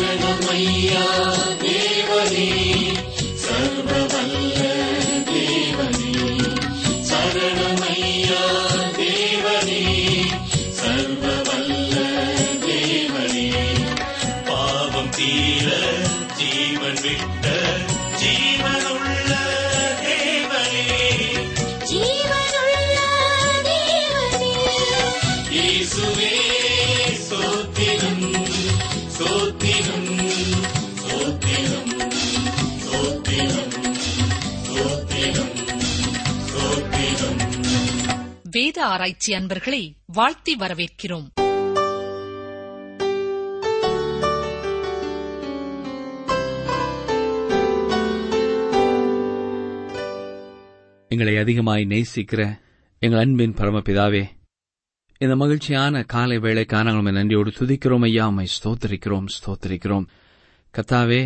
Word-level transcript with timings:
சரணமையா 0.00 1.06
தேவனே 1.62 2.46
ஆராய்ச்சி 38.90 39.34
அன்பர்களை 39.34 39.82
வாழ்த்தி 40.06 40.56
வரவேற்கிறோம். 40.56 41.28
எங்களை 51.08 51.36
அதிகமாய் 51.36 51.84
நேசிக்கிற 51.84 52.42
எங்கள் 52.98 53.20
அன்பின் 53.20 53.54
பரமபிதாவே 53.54 54.24
இந்த 55.18 55.36
மகிழ்ச்சியான 55.36 56.02
காலை 56.02 56.38
வேலைக்கான 56.38 56.92
உண்மை 56.94 57.12
நன்றியோடு 57.12 57.50
துதிக்கிறோம் 57.50 58.04
ஐயா 58.04 58.26
உம்மை 58.26 58.46
ஸ்தோத்தரிக்கிறோம் 58.56 59.26
ஸ்தோத்தரிக்கிறோம். 59.36 60.06
கத்தாவே 60.74 61.22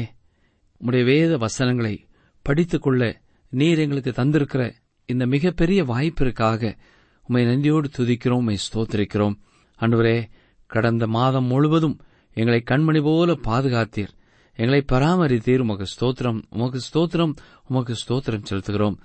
உடைய 0.78 1.04
வேத 1.04 1.37
வசனங்களை 1.37 2.06
படித்துக்கொள்ள 2.43 3.21
நீர் 3.51 3.78
எங்களுக்கு 3.78 4.10
தந்திருக்கிற 4.10 4.73
இந்த 5.09 5.26
மிகப்பெரிய 5.26 5.84
வாய்ப்பிற்காக 5.84 6.78
உம்மை 7.27 7.45
நன்றியோடு 7.45 7.89
துதிக்கிறோம் 7.97 8.43
உமை 8.45 8.57
ஸ்தோத்தரிக்கிறோம். 8.67 9.37
அன்றுவரே 9.80 10.30
கடந்த 10.67 11.07
மாதம் 11.07 11.45
முழுவதும் 11.45 11.97
எங்களை 12.35 12.63
கண்மணி 12.71 13.03
போல 13.03 13.33
பாதுகாத்தீர். 13.33 14.13
எங்களை 14.57 14.85
பராமரித்தீர். 14.93 15.59
உமக்கு 15.59 15.87
ஸ்தோத்திரம் 15.95 16.43
உமக்கு 16.51 16.80
ஸ்தோத்திரம் 16.89 17.35
உமக்கு 17.69 17.95
ஸ்தோத்திரம் 18.02 18.45
செலுத்துகிறோம். 18.51 18.97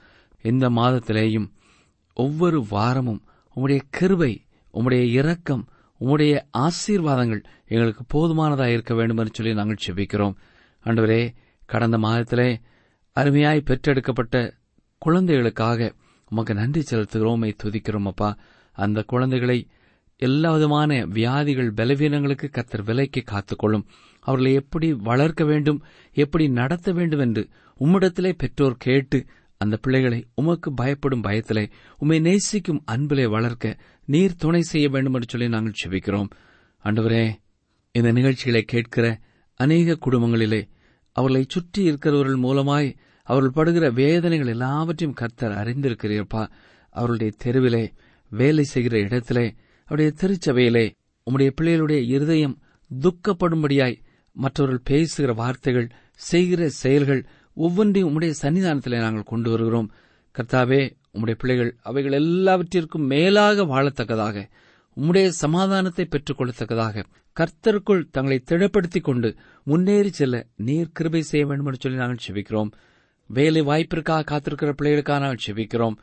இந்த 0.41 0.69
மாதத்திலேயும் 0.69 1.51
ஒவ்வொரு 2.13 2.65
வாரமும் 2.69 3.23
உம்முடைய 3.55 3.81
கிருபை 3.89 4.45
உம்முடைய 4.73 5.03
இரக்கம் 5.11 5.67
உம்முடைய 5.99 6.33
ஆசீர்வாதங்கள் 6.57 7.43
எங்களுக்கு 7.65 8.03
போதுமானதாக 8.07 8.71
இருக்க 8.71 8.93
வேண்டும் 8.93 9.17
என்று 9.17 9.31
சொல்லி 9.33 9.53
நாங்கள் 9.53 9.83
செபிக்கிறோம். 9.85 10.35
அன்றுவரே 10.83 11.33
கடந்த 11.65 11.97
மாதத்திலே 11.97 12.49
அருமையாய் 13.15 13.65
பெற்றெடுக்கப்பட்ட 13.65 14.57
குழந்தைகளுக்காக 14.97 15.93
உமக்கு 16.29 16.53
நன்றி 16.53 16.81
செலுத்துகிறோமை 16.81 17.51
துதிக்கிறோம் 17.63 18.07
அப்பா. 18.07 18.29
அந்த 18.75 19.03
குழந்தைகளை 19.03 19.59
எல்லா 20.21 20.53
விதமான 20.53 21.05
வியாதிகள் 21.05 21.73
பலவீனங்களுக்கு 21.73 22.47
கத்தர் 22.49 22.83
விலைக்கு 22.83 23.23
காத்துக்கொள்ளும். 23.31 23.85
அவர்களை 24.25 24.53
எப்படி 24.53 24.87
வளர்க்க 24.93 25.43
வேண்டும் 25.43 25.79
எப்படி 26.15 26.45
நடத்த 26.49 26.91
வேண்டும் 26.91 27.19
என்று 27.19 27.43
உம்மிடத்திலே 27.79 28.31
பெற்றோர் 28.37 28.75
கேட்டு 28.77 29.19
அந்த 29.57 29.77
பிள்ளைகளை 29.77 30.19
உமக்கு 30.35 30.73
பயப்படும் 30.73 31.23
பயத்திலே 31.23 31.63
உம்மை 31.97 32.19
நேசிக்கும் 32.19 32.81
அன்பிலே 32.85 33.25
வளர்க்க 33.27 33.77
நீர் 34.07 34.35
துணை 34.35 34.61
செய்ய 34.61 34.89
வேண்டும் 34.89 35.13
என்று 35.13 35.27
சொல்லி 35.29 35.47
நாங்கள் 35.47 35.79
செபிக்கிறோம் 35.81 36.29
அண்டவரே 36.83 37.23
இந்த 37.95 38.11
நிகழ்ச்சிகளை 38.11 38.61
கேட்கிற 38.63 39.05
அநேக 39.59 39.97
குடும்பங்களிலே 40.05 40.61
அவர்களை 41.15 41.45
சுற்றி 41.47 41.83
இருக்கிறவர்கள் 41.83 42.43
மூலமாய் 42.43 42.89
அவர்கள் 43.29 43.57
படுகிற 43.57 43.85
வேதனைகள் 44.01 44.51
எல்லாவற்றையும் 44.55 45.17
கர்த்தர் 45.21 45.57
அறிந்திருக்கிறீர்ப்பா. 45.61 46.43
அவர்களுடைய 46.95 47.31
தெருவிலே 47.37 47.83
வேலை 48.31 48.63
செய்கிற 48.63 48.95
இடத்திலே 48.99 49.45
அவருடைய 49.87 50.09
திருச்சபையிலே 50.21 50.85
உம்முடைய 51.25 51.51
பிள்ளைகளுடைய 51.57 51.99
இருதயம் 52.15 52.55
துக்கப்படும்படியாய் 52.91 53.97
மற்றவர்கள் 54.33 54.87
பேசுகிற 54.89 55.33
வார்த்தைகள் 55.33 55.87
செய்கிற 56.29 56.69
செயல்கள் 56.83 57.21
ஒவ்வொன்றையும் 57.53 58.09
உம்முடைய 58.09 58.33
சன்னிதானத்திலே 58.41 58.99
நாங்கள் 58.99 59.31
கொண்டு 59.31 59.49
வருகிறோம். 59.49 59.87
கர்த்தாவே 60.35 60.81
உம்முடைய 61.13 61.35
பிள்ளைகள் 61.41 61.71
அவைகள் 61.89 62.17
எல்லாவற்றிற்கும் 62.21 63.07
மேலாக 63.13 63.65
வாழத்தக்கதாக 63.73 64.37
உம்முடைய 64.97 65.27
சமாதானத்தை 65.43 66.05
பெற்றுக் 66.05 66.39
கொள்ளத்தக்கதாக 66.39 67.03
கர்த்தருக்குள் 67.35 68.03
தங்களை 68.11 68.37
திடப்படுத்திக் 68.45 69.07
கொண்டு 69.09 69.29
முன்னேறி 69.63 70.11
செல்ல 70.11 70.35
நீர் 70.67 70.95
கிருபை 70.97 71.21
செய்ய 71.21 71.43
வேண்டும் 71.45 71.69
என்று 71.69 71.79
சொல்லி 71.79 71.97
நாங்கள் 71.97 72.23
செபிக்கிறோம். 72.25 72.71
வேலை 73.33 73.61
வாய்ப்பிற்காக 73.61 74.23
காத்திருக்கிற 74.23 74.73
பிள்ளைகளுக்காக 74.81 75.19
நாங்கள் 75.19 75.43
செபிக்கிறோம். 75.47 75.95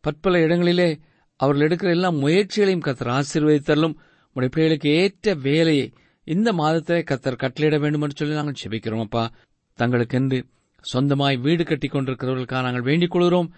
பற்பல 0.00 0.40
இடங்களிலே 0.40 0.98
அவர்கள் 1.36 1.68
எடுக்கிற 1.68 1.90
எல்லா 1.90 2.10
முயற்சிகளையும் 2.10 2.84
கத்தர் 2.84 3.12
ஆசீர்வதித்தலும் 3.18 3.94
உடைய 4.32 4.50
பிள்ளைகளுக்கு 4.50 4.90
ஏற்ற 4.90 5.34
வேலையை 5.34 5.92
இந்த 6.24 6.52
மாதத்தை 6.52 7.04
கத்தர் 7.10 7.36
கட்டளையிட 7.36 7.78
வேண்டும் 7.80 8.02
என்று 8.02 8.16
சொல்லி 8.16 8.34
நாங்கள் 8.34 8.62
செபிக்கிறோம் 8.64 9.00
அப்பா. 9.00 9.30
தங்களுக்கென்று 9.78 10.42
சொந்தமாய் 10.92 11.40
வீடு 11.40 11.64
கட்டிக் 11.64 11.94
கொண்டிருக்கிறவர்களுக்காக 11.94 12.62
நாங்கள் 12.62 12.82
வேண்டிக் 12.82 13.10
கொள்கிறோம். 13.10 13.54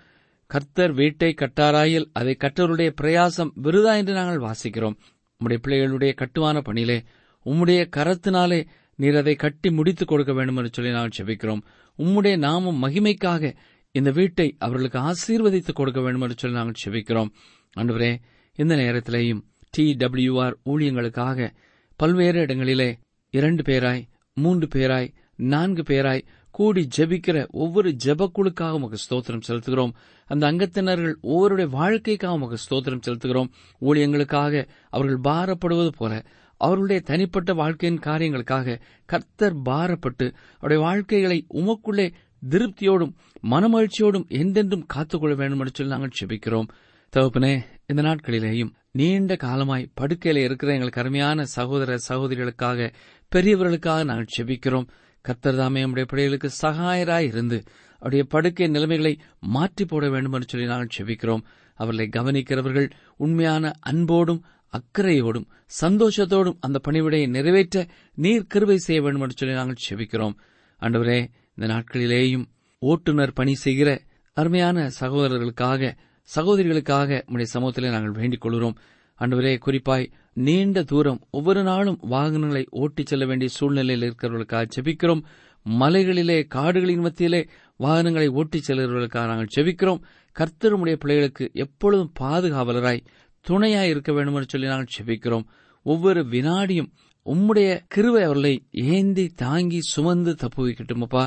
கர்த்தர் 0.47 0.93
வீட்டை 0.93 1.35
கட்டாராயில் 1.39 2.11
அதை 2.13 2.37
கற்றவருடைய 2.41 2.91
பிரயாசம் 3.03 3.51
விருதா 3.63 3.97
என்று 3.97 4.13
நாங்கள் 4.13 4.51
வாசிக்கிறோம். 4.51 4.97
உம்முடைய 5.39 5.59
பிள்ளைகளுடைய 5.67 6.15
கட்டுமான 6.15 6.61
பணியிலே 6.61 7.03
உம்முடைய 7.45 7.89
கரத்தினாலே 7.97 8.67
நீர் 8.95 9.17
அதை 9.17 9.35
கட்டி 9.35 9.71
முடித்துக் 9.71 10.09
கொடுக்க 10.09 10.33
வேண்டும் 10.33 10.57
என்று 10.57 10.71
சொல்லி 10.73 10.91
நாங்கள் 10.91 11.19
செபிக்கிறோம். 11.19 11.61
உம்முடைய 11.99 12.39
நாமம் 12.39 12.83
மகிமைக்காக 12.83 13.55
இந்த 13.91 14.11
வீட்டை 14.11 14.57
அவர்களுக்கு 14.59 14.99
ஆசீர்வதித்துக் 14.99 15.75
கொடுக்க 15.75 16.01
வேண்டும் 16.01 16.21
என்று 16.21 16.35
சொல்லி 16.37 16.57
நாங்கள் 16.57 16.83
செபிக்கிறோம் 16.85 17.29
அன்றுவரே 17.77 18.17
இந்த 18.55 18.77
நேரத்திலேயும் 18.77 19.41
டி 19.71 19.97
டபிள்யூஆர் 19.99 20.55
ஊழியங்களுக்காக 20.67 21.53
பல்வேறு 21.97 22.41
இடங்களிலே 22.41 22.99
இரண்டு 23.31 23.63
பேராய் 23.63 24.09
மூன்று 24.35 24.67
பேராய் 24.67 25.15
நான்கு 25.37 25.83
பேராய் 25.83 26.27
கூடி 26.51 26.89
ஜெபிக்கிற 26.97 27.51
ஒவ்வொரு 27.51 27.97
ஜெபக்குழுக்காக 28.05 28.71
உமக்கு 28.71 28.99
ஸ்தோத்திரம் 29.11 29.41
செலுத்துகிறோம். 29.49 29.93
அந்த 30.27 30.53
அங்கத்தினர்கள் 30.53 31.15
ஒவ்வொருடைய 31.23 31.69
வாழ்க்கைக்காக 31.69 32.35
உமக்கு 32.35 32.57
ஸ்தோத்திரம் 32.71 33.01
செலுத்துகிறோம். 33.07 33.49
ஊழியங்களுக்காக 33.81 34.69
அவர்கள் 34.91 35.33
பாரப்படுவது 35.33 35.89
போல 35.89 36.25
அவருடைய 36.61 37.01
தனிப்பட்ட 37.03 37.51
வாழ்க்கையின் 37.55 38.05
காரியங்களுக்காக 38.07 38.77
கர்த்தர் 39.09 39.57
பாரப்பட்டு 39.65 40.27
அவருடைய 40.63 40.81
வாழ்க்கைகளை 40.85 41.39
உமக்குள்ளே 41.61 42.07
திருப்தியோடும் 42.43 43.13
மனமகிழ்ச்சியோடும் 43.51 44.27
எந்தென்றும் 44.39 44.89
காத்துக்கொள்ள 44.95 45.35
வேண்டும் 45.35 45.61
என்று 45.61 45.75
சொல்லி 45.75 45.95
நாங்கள் 45.95 46.19
செபிக்கிறோம் 46.21 46.69
தகப்பனே 47.13 47.55
இந்த 47.87 48.03
நாட்களிலேயும் 48.03 48.73
நீண்ட 48.93 49.33
காலமாய் 49.37 49.91
படுக்கையில 50.01 50.45
இருக்கிற 50.45 50.71
எங்களுக்கு 50.73 51.01
அருமையான 51.01 51.45
சகோதர 51.55 51.99
சகோதரிகளுக்காக 52.09 52.89
பெரியவர்களுக்காக 53.33 54.05
நாங்கள் 54.05 54.35
செபிக்கிறோம் 54.37 54.87
கர்த்தர் 55.25 55.57
தாமே 55.57 55.81
நம்முடைய 55.81 56.07
பிள்ளைகளுக்கு 56.07 56.49
சகாயராய் 56.63 57.29
இருந்து 57.29 57.59
அவருடைய 58.03 58.25
படுக்கை 58.25 58.69
நிலைமைகளை 58.69 59.13
மாற்றி 59.49 59.85
போட 59.85 60.09
வேண்டும் 60.09 60.33
என்று 60.33 60.49
சொல்லி 60.51 60.67
நாங்கள் 60.67 60.95
செபிக்கிறோம் 60.97 61.43
அவர்களை 61.79 62.07
கவனிக்கிறவர்கள் 62.09 62.89
உண்மையான 63.17 63.73
அன்போடும் 63.81 64.43
அக்கறையோடும் 64.77 65.45
சந்தோஷத்தோடும் 65.81 66.57
அந்த 66.61 66.81
பணிவிடையை 66.89 67.29
நிறைவேற்ற 67.29 67.87
நீர் 68.15 68.47
கருவை 68.47 68.79
செய்ய 68.79 69.03
வேண்டும் 69.03 69.21
என்று 69.21 69.35
சொல்லி 69.37 69.55
நாங்கள் 69.55 69.75
செபிக்கிறோம். 69.91 70.35
அன்றுவரே 70.81 71.27
இந்த 71.55 71.75
நாட்களிலேயும் 71.75 72.45
ஓட்டுநர் 72.79 73.33
பணி 73.33 73.55
செய்கிற 73.55 74.03
அருமையான 74.33 74.91
சகோதரர்களுக்காக 75.01 75.97
சகோதரிகளுக்காக 76.37 77.23
உடைய 77.27 77.53
சமூகத்திலே 77.55 77.91
நாங்கள் 77.91 78.11
வேண்டிக் 78.11 78.41
கொள்கிறோம். 78.41 78.77
அன்றுவரே 79.21 79.59
குறிப்பாய் 79.59 80.11
நீண்ட 80.33 80.83
தூரம் 80.83 81.21
ஒவ்வொரு 81.31 81.63
நாளும் 81.63 81.99
வாகனங்களை 82.01 82.67
ஓட்டிச் 82.71 83.07
செல்ல 83.07 83.27
வேண்டிய 83.27 83.51
சூழ்நிலையில் 83.51 84.15
இருக்கிறவர்களுக்காக 84.15 84.69
செபிக்கிறோம். 84.77 85.23
மலைகளிலே 85.69 86.47
காடுகளின் 86.47 87.01
மத்தியிலே 87.01 87.49
வாகனங்களை 87.77 88.29
ஓட்டிச் 88.29 88.73
செல்கிறவர்களுக்காக 88.73 89.27
நாங்கள் 89.27 89.49
செபிக்கிறோம். 89.57 90.01
கர்த்தருடைய 90.39 90.95
பிள்ளைகளுக்கு 90.95 91.51
எப்பொழுதும் 91.53 92.13
பாதுகாவலராய் 92.21 93.05
துணையாய் 93.47 93.89
இருக்க 93.89 94.11
வேண்டும் 94.13 94.35
என்று 94.35 94.49
சொல்லி 94.49 94.67
நாங்கள் 94.67 94.95
செபிக்கிறோம் 94.97 95.47
ஒவ்வொரு 95.87 96.21
வினாடியும் 96.27 96.91
உம்முடைய 97.27 97.69
கிருவை 97.95 98.23
அவர்களை 98.27 98.55
ஏந்தி 98.71 99.25
தாங்கி 99.37 99.81
சுமந்து 99.93 100.33
தப்புவிக்கட்டுமப்பா 100.33 101.23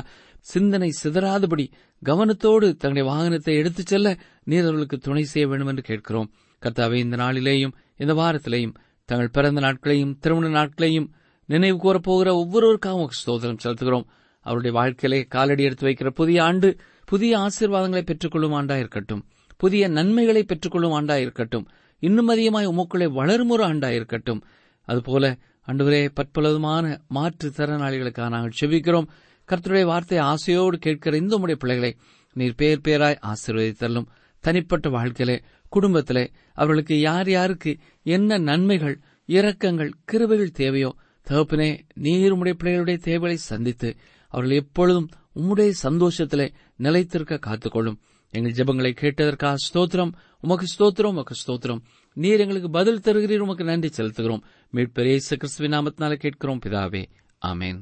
சிந்தனை 0.52 0.88
சிதறாதபடி 1.02 1.66
கவனத்தோடு 2.02 2.66
தங்களுடைய 2.74 3.06
வாகனத்தை 3.08 3.54
எடுத்துச் 3.54 3.90
செல்ல 3.92 4.08
நீர் 4.44 4.62
அவர்களுக்கு 4.62 4.98
துணை 4.98 5.24
செய்ய 5.24 5.48
வேண்டும் 5.48 5.66
என்று 5.66 5.82
கேட்கிறோம். 5.82 6.28
கர்த்தாவே 6.62 6.98
இந்த 7.04 7.16
நாளிலேயும் 7.16 7.74
இந்த 7.96 8.14
வாரத்திலேயும் 8.14 8.74
தங்கள் 9.08 9.34
பிறந்த 9.36 9.60
நாட்களையும் 9.60 10.14
திருமண 10.18 10.48
நாட்களையும் 10.48 11.08
நினைவு 11.48 11.78
கூறப்போகிற 11.78 12.28
ஒவ்வொருவருக்காகவும் 12.40 13.14
சோதனம் 13.20 13.62
செலுத்துகிறோம். 13.64 14.06
அவருடைய 14.46 14.72
வாழ்க்கையிலே 14.78 15.20
காலடி 15.34 15.62
எடுத்து 15.62 15.86
வைக்கிற 15.88 16.10
புதிய 16.10 16.38
ஆண்டு 16.42 16.68
புதிய 17.04 17.32
ஆசீர்வாதங்களை 17.38 18.02
பெற்றுக்கொள்ளும் 18.02 18.56
ஆண்டா 18.58 18.76
இருக்கட்டும் 18.78 19.22
புதிய 19.56 19.82
நன்மைகளை 19.88 20.42
பெற்றுக்கொள்ளும் 20.42 20.94
ஆண்டா 20.98 21.16
இருக்கட்டும் 21.24 21.66
இன்னும் 22.00 22.26
அதிகமாய் 22.26 22.68
உமக்குள்ளே 22.68 23.12
வளரும் 23.12 23.48
ஒரு 23.48 23.64
ஆண்டா 23.64 23.88
இருக்கட்டும் 23.88 24.42
அதுபோல 24.84 25.36
அன்றுவரே 25.66 26.08
பற்பலவிதமான 26.14 27.00
மாற்றுத் 27.14 27.56
திறனாளிகளுக்காக 27.56 28.28
நாங்கள் 28.28 28.52
செபிக்கிறோம். 28.60 29.06
கர்த்தருடைய 29.48 29.84
வார்த்தையை 29.84 30.26
ஆசையோடு 30.26 30.78
கேட்கிற 30.78 31.16
இந்த 31.16 31.36
உடைய 31.36 31.56
பிள்ளைகளை 31.56 31.96
நீர் 32.32 32.54
பேர் 32.54 32.80
பேராய் 32.84 33.18
ஆசீர்வதித்தள்ளும் 33.22 34.06
தனிப்பட்ட 34.40 34.88
வாழ்க்கையிலே 34.88 35.42
குடும்பத்திலே 35.68 36.30
அவர்களுக்கு 36.52 37.00
யார் 37.00 37.30
யாருக்கு 37.30 37.78
என்ன 38.02 38.38
நன்மைகள் 38.38 39.00
இரக்கங்கள் 39.26 39.92
கிருபைகள் 40.12 40.50
தேவையோ 40.50 40.94
தகப்பனே 41.30 41.78
நீர் 41.94 42.30
உடைய 42.30 42.58
பிள்ளைகளுடைய 42.62 42.96
தேவைகளை 42.96 43.36
சந்தித்து 43.36 43.96
அவர்கள் 44.28 44.56
எப்பொழுதும் 44.56 45.08
உம்முடைய 45.34 45.72
சந்தோஷத்திலே 45.82 46.52
நிலைத்திருக்க 46.76 47.38
காத்துக்கொள்ளும். 47.46 47.98
எங்கள் 48.30 48.52
ஜெபங்களை 48.52 48.96
கேட்டதற்காக 48.96 49.54
ஸ்தோத்திரம். 49.74 50.12
உமக்கு 50.42 50.66
ஸ்தோத்திரம் 50.78 51.06
உமக்கு 51.06 51.34
ஸ்தோத்திரம். 51.46 51.80
நீர் 52.12 52.40
எங்களுக்கு 52.40 52.70
பதில் 52.70 52.98
தருகிறீர் 52.98 53.38
உமக்கு 53.38 53.64
நன்றி 53.64 53.88
செலுத்துகிறோம். 53.88 54.42
மீட்பெரிய 54.72 55.18
கிறிஸ்துவ 55.18 55.76
நாமத்தினால 55.76 56.14
கேட்கிறோம் 56.14 56.58
பிதாவே. 56.66 57.04
ஆமேன். 57.46 57.78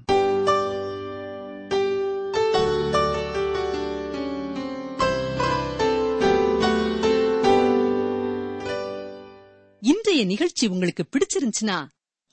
இன்றைய 9.81 10.25
நிகழ்ச்சி 10.25 10.67
உங்களுக்கு 10.67 11.05
பிடிச்சிருந்துச்சுன்னா 11.11 11.87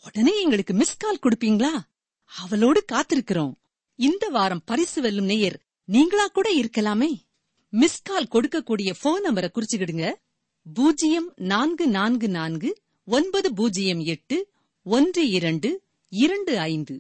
உடனே 0.06 0.42
எங்களுக்கு 0.42 0.74
மிஸ் 0.74 0.98
கால் 0.98 1.20
கொடுப்பீங்களா? 1.22 1.70
அவளோடு 2.42 2.86
காத்திருக்கிறோம். 2.92 3.54
இந்த 3.96 4.28
வாரம் 4.28 4.62
பரிசு 4.66 5.02
வெல்லும் 5.02 5.26
நேயர் 5.26 5.60
நீங்களா 5.86 6.28
கூட 6.28 6.54
இருக்கலாமே. 6.54 7.25
மிஸ்கால் 7.82 8.32
கொடுக்கக்கூடிய 8.32 8.94
போன் 9.02 9.24
நம்பரை 9.30 9.48
குறிச்சுக்கிடுங்க. 9.54 10.12
பூஜ்ஜியம் 10.74 11.34
நான்கு 11.36 11.88
நான்கு 11.88 12.30
நான்கு 12.30 12.82
ஒன்பது 13.06 13.54
பூஜ்ஜியம் 13.54 14.00
எட்டு 14.00 14.52
ஒன்று 14.84 15.30
இரண்டு 15.30 15.82
இரண்டு 16.10 16.60
ஐந்து. 16.60 17.00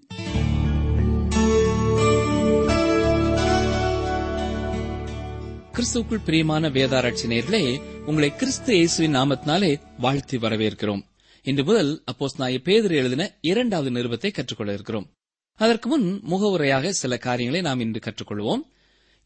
கிறிஸ்துவுக்குள் 5.73 6.25
பிரியமான 6.25 6.69
வேதாராய்ச்சி 6.69 7.27
நேர்களே 7.27 7.81
உங்களை 8.05 8.35
கிறிஸ்து 8.35 8.75
இயேசுவின் 8.75 9.15
நாமத்தினாலே 9.15 9.81
வாழ்த்தி 9.97 10.37
வரவேற்கிறோம். 10.37 11.01
இன்று 11.43 11.63
முதல் 11.63 12.03
அப்போஸ் 12.11 12.37
நாய 12.37 12.59
பேதர் 12.59 12.91
எழுதின 12.91 13.37
இரண்டாவது 13.41 13.91
நிருபத்தை 13.91 14.31
கற்றுக்கொள்ள 14.31 14.73
இருக்கிறோம். 14.73 15.09
அதற்கு 15.55 15.89
முன் 15.89 16.21
முகவுரையாக 16.23 16.89
சில 16.89 17.17
காரியங்களை 17.17 17.61
நாம் 17.61 17.79
இன்று 17.79 18.01
கற்றுக்கொள்வோம். 18.05 18.73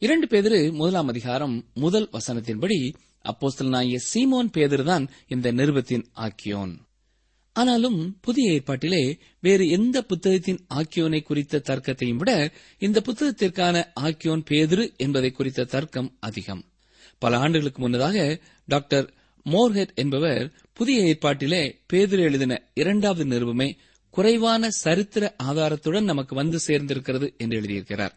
இரண்டு 0.02 0.28
பேதிரு 0.28 0.72
முதலாம் 0.72 1.08
அதிகாரம் 1.08 1.66
முதல் 1.74 2.10
வசனத்தின்படி 2.12 2.94
அப்போஸ்தல் 3.22 3.70
நாய 3.70 4.00
சீமோன் 4.14 4.50
பேதர்தான் 4.54 5.08
இந்த 5.28 5.54
நிருபத்தின் 5.54 6.04
ஆக்கியோன். 6.16 6.76
ஆனாலும் 7.54 8.18
புதிய 8.22 8.52
ஏற்பாட்டிலே 8.52 9.20
வேறு 9.40 9.68
எந்த 9.68 10.02
புத்தகத்தின் 10.02 10.66
ஆக்கியோனை 10.74 11.24
குறித்த 11.24 11.62
தர்க்கத்தையும் 11.66 12.16
விட 12.16 12.52
இந்த 12.78 13.02
புத்தகத்திற்கான 13.06 13.84
ஆக்கியோன் 14.00 14.44
பேதிரு 14.50 14.96
என்பதை 14.96 15.32
குறித்த 15.32 15.64
தர்க்கம் 15.64 16.18
அதிகம். 16.20 16.64
பல 17.18 17.38
ஆண்டுகளுக்கு 17.38 17.82
முன்னதாக 17.82 18.40
டாக்டர் 18.66 19.14
மோர்ஹெட் 19.46 19.94
என்பவர் 19.96 20.54
புதிய 20.74 21.02
ஏற்பாட்டிலே 21.02 21.76
பேதிரு 21.94 22.20
எழுதின 22.20 22.62
இரண்டாவது 22.74 23.26
நிருபமே 23.26 23.78
குறைவான 24.10 24.70
சரித்திர 24.70 25.36
ஆதாரத்துடன் 25.44 26.04
நமக்கு 26.04 26.36
வந்து 26.36 26.60
சேர்ந்திருக்கிறது 26.68 27.38
என்று 27.38 27.62
எழுதியிருக்கிறார். 27.62 28.16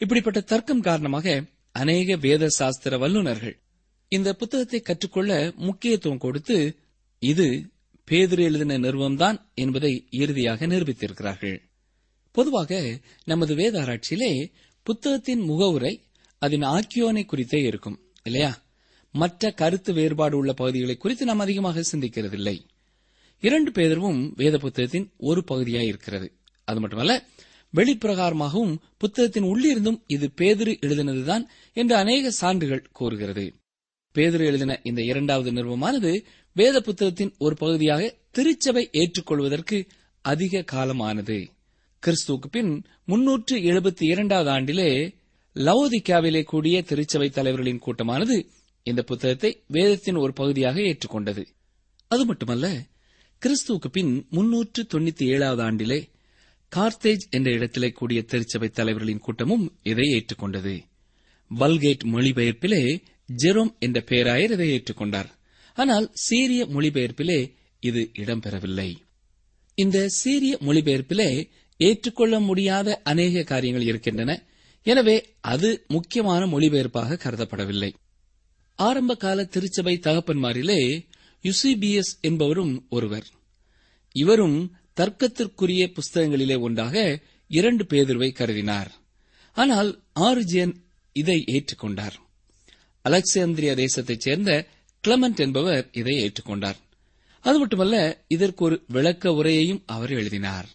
இப்படிப்பட்ட 0.00 0.40
தர்க்கம் 0.40 0.80
காரணமாக 0.80 1.44
அநேக 1.72 2.16
வேத 2.16 2.48
சாஸ்திர 2.48 2.98
வல்லுநர்கள் 2.98 3.56
இந்த 4.08 4.34
புத்தகத்தை 4.34 4.80
கற்றுக்கொள்ள 4.80 5.52
முக்கியத்துவம் 5.56 6.18
கொடுத்து 6.18 6.56
இது 7.18 7.46
பேதிரு 8.08 8.42
எழுதின 8.42 8.78
நிறுவம்தான் 8.78 9.38
என்பதை 9.54 10.06
இறுதியாக 10.10 10.66
நிரூபித்திருக்கிறார்கள். 10.66 11.58
பொதுவாக 12.32 13.00
நமது 13.24 13.54
வேத 13.54 13.80
ஆராய்ச்சியிலே 13.80 14.52
புத்தகத்தின் 14.82 15.40
முகவுரை 15.40 15.92
அதன் 16.38 16.60
ஆக்கியோனை 16.60 17.24
குறித்தே 17.24 17.60
இருக்கும் 17.62 17.98
இல்லையா? 18.22 18.52
மற்ற 19.14 19.50
கருத்து 19.50 19.92
வேறுபாடு 19.92 20.36
உள்ள 20.36 20.52
பகுதிகளை 20.52 20.96
குறித்து 20.96 21.24
நாம் 21.24 21.38
அதிகமாக 21.38 21.84
சிந்திக்கிறதில்லை. 21.92 22.56
இரண்டு 23.40 23.70
பேதரும் 23.70 24.32
வேத 24.36 24.58
புத்தகத்தின் 24.58 25.10
ஒரு 25.18 25.44
பகுதியாய் 25.44 25.86
இருக்கிறது. 25.86 26.28
அது 26.64 26.80
மட்டுமல்ல 26.80 27.14
வெளிப்பிரகாரமாகவும் 27.76 28.76
புத்தகத்தின் 28.98 29.44
உள்ளிருந்தும் 29.44 30.00
இது 30.06 30.30
பேதுரு 30.40 30.72
எழுதினதுதான் 30.86 31.44
என்று 31.72 31.96
அநேக 31.96 32.30
சான்றுகள் 32.30 32.88
கூறுகிறது. 32.92 33.54
பேதுரு 34.14 34.44
எழுதின 34.44 34.80
இந்த 34.82 35.02
இரண்டாவது 35.02 35.50
நிறுவமானது 35.52 36.24
வேத 36.52 36.80
புத்தகத்தின் 36.80 37.34
ஒரு 37.38 37.56
பகுதியாக 37.56 38.16
திருச்சபை 38.30 38.88
ஏற்றுக்கொள்வதற்கு 38.92 39.86
அதிக 40.20 40.62
காலமானது. 40.62 41.38
கிறிஸ்துவுக்கு 42.02 42.48
பின் 42.50 42.82
முன்னூற்று 43.04 43.56
எழுபத்தி 43.56 44.02
இரண்டாவது 44.02 44.50
ஆண்டிலே 44.50 45.14
லவோதிக்காவிலே 45.54 46.42
கூடிய 46.42 46.82
திருச்சபை 46.82 47.30
தலைவர்களின் 47.30 47.78
கூட்டமானது 47.78 48.50
இந்த 48.82 49.02
புத்தகத்தை 49.02 49.62
வேதத்தின் 49.66 50.16
ஒரு 50.16 50.32
பகுதியாக 50.32 50.80
ஏற்றுக்கொண்டது. 50.80 51.44
அது 52.08 52.24
மட்டுமல்ல 52.24 52.82
கிறிஸ்துவுக்கு 53.42 53.88
பின் 53.92 54.26
முன்னூற்று 54.30 54.86
தொண்ணூத்தி 54.92 55.24
ஏழாவது 55.24 55.62
ஆண்டிலே 55.62 56.08
கார்த்தேஜ் 56.76 57.28
என்ற 57.30 57.50
இடத்திலே 57.50 57.90
கூடிய 57.90 58.22
திருச்சபை 58.22 58.68
தலைவர்களின் 58.68 59.18
கூட்டமும் 59.18 59.78
இதை 59.82 60.06
ஏற்றுக்கொண்டது. 60.12 60.80
பல்கேட் 61.58 62.04
மொழிபெயர்ப்பிலே 62.04 63.02
ஜெரோம் 63.42 63.78
என்ற 63.78 64.04
பெயராயர் 64.06 64.50
இதை 64.50 64.68
ஏற்றுக்கொண்டார். 64.70 65.30
ஆனால் 65.74 66.10
சீரிய 66.12 66.66
மொழிபெயர்ப்பிலே 66.66 67.52
இது 67.80 68.10
இடம்பெறவில்லை. 68.14 68.96
இந்த 69.74 70.08
சீரிய 70.08 70.58
மொழிபெயர்ப்பிலே 70.60 71.50
ஏற்றுக்கொள்ள 71.76 72.40
முடியாத 72.40 73.00
அநேக 73.04 73.42
காரியங்கள் 73.42 73.86
இருக்கின்றன. 73.86 74.42
எனவே 74.82 75.34
அது 75.40 75.84
முக்கியமான 75.88 76.46
மொழிபெயர்ப்பாக 76.46 77.18
கருதப்படவில்லை. 77.24 77.92
ஆரம்ப 78.74 79.14
கால 79.14 79.44
திருச்சபை 79.44 79.98
தகப்பன்மாரிலே 80.02 81.06
யுசிபிஎஸ் 81.42 82.12
என்பவரும் 82.20 82.86
ஒருவர். 82.90 83.26
இவரும் 84.12 84.76
தர்க்கத்திற்குரிய 85.00 85.92
புஸ்தகங்களிலே 85.92 86.60
ஒன்றாக 86.60 87.20
இரண்டு 87.48 87.84
பேதுருவை 87.84 88.28
கருதினார். 88.32 88.90
ஆனால் 89.54 90.02
ஆரிஜியன் 90.20 90.74
இதை 91.12 91.44
ஏற்றுக்கொண்டார். 91.46 92.16
அலெக்சாந்திரியா 93.08 93.74
தேசத்தைச் 93.74 94.18
சேர்ந்த 94.18 94.66
கிளமெண்ட் 95.08 95.36
என்பவர் 95.36 95.88
இதை 95.92 96.14
ஏற்றுக்கொண்டார். 96.16 96.78
அது 97.40 97.58
மட்டுமல்ல 97.58 98.24
இதற்கு 98.28 98.64
ஒரு 98.64 98.82
விளக்க 98.88 99.30
உரையையும் 99.30 99.82
அவர் 99.86 100.10
எழுதினார். 100.10 100.66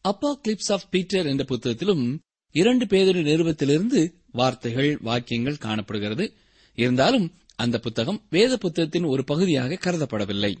அப்பா 0.00 0.40
கிளிப்ஸ் 0.48 0.72
ஆஃப் 0.72 0.90
பீட்டர் 0.90 1.26
என்ற 1.26 1.44
புத்தகத்திலும் 1.44 2.20
இரண்டு 2.52 2.84
பேதொரு 2.84 3.22
நிறுவத்திலிருந்து 3.22 4.12
வார்த்தைகள் 4.30 4.98
வாக்கியங்கள் 5.00 5.56
காணப்படுகிறது. 5.56 6.32
இருந்தாலும் 6.74 7.34
அந்த 7.54 7.78
புத்தகம் 7.78 8.22
வேத 8.30 8.56
புத்தகத்தின் 8.56 9.04
ஒரு 9.04 9.24
பகுதியாக 9.24 9.78
கருதப்படவில்லை. 9.84 10.56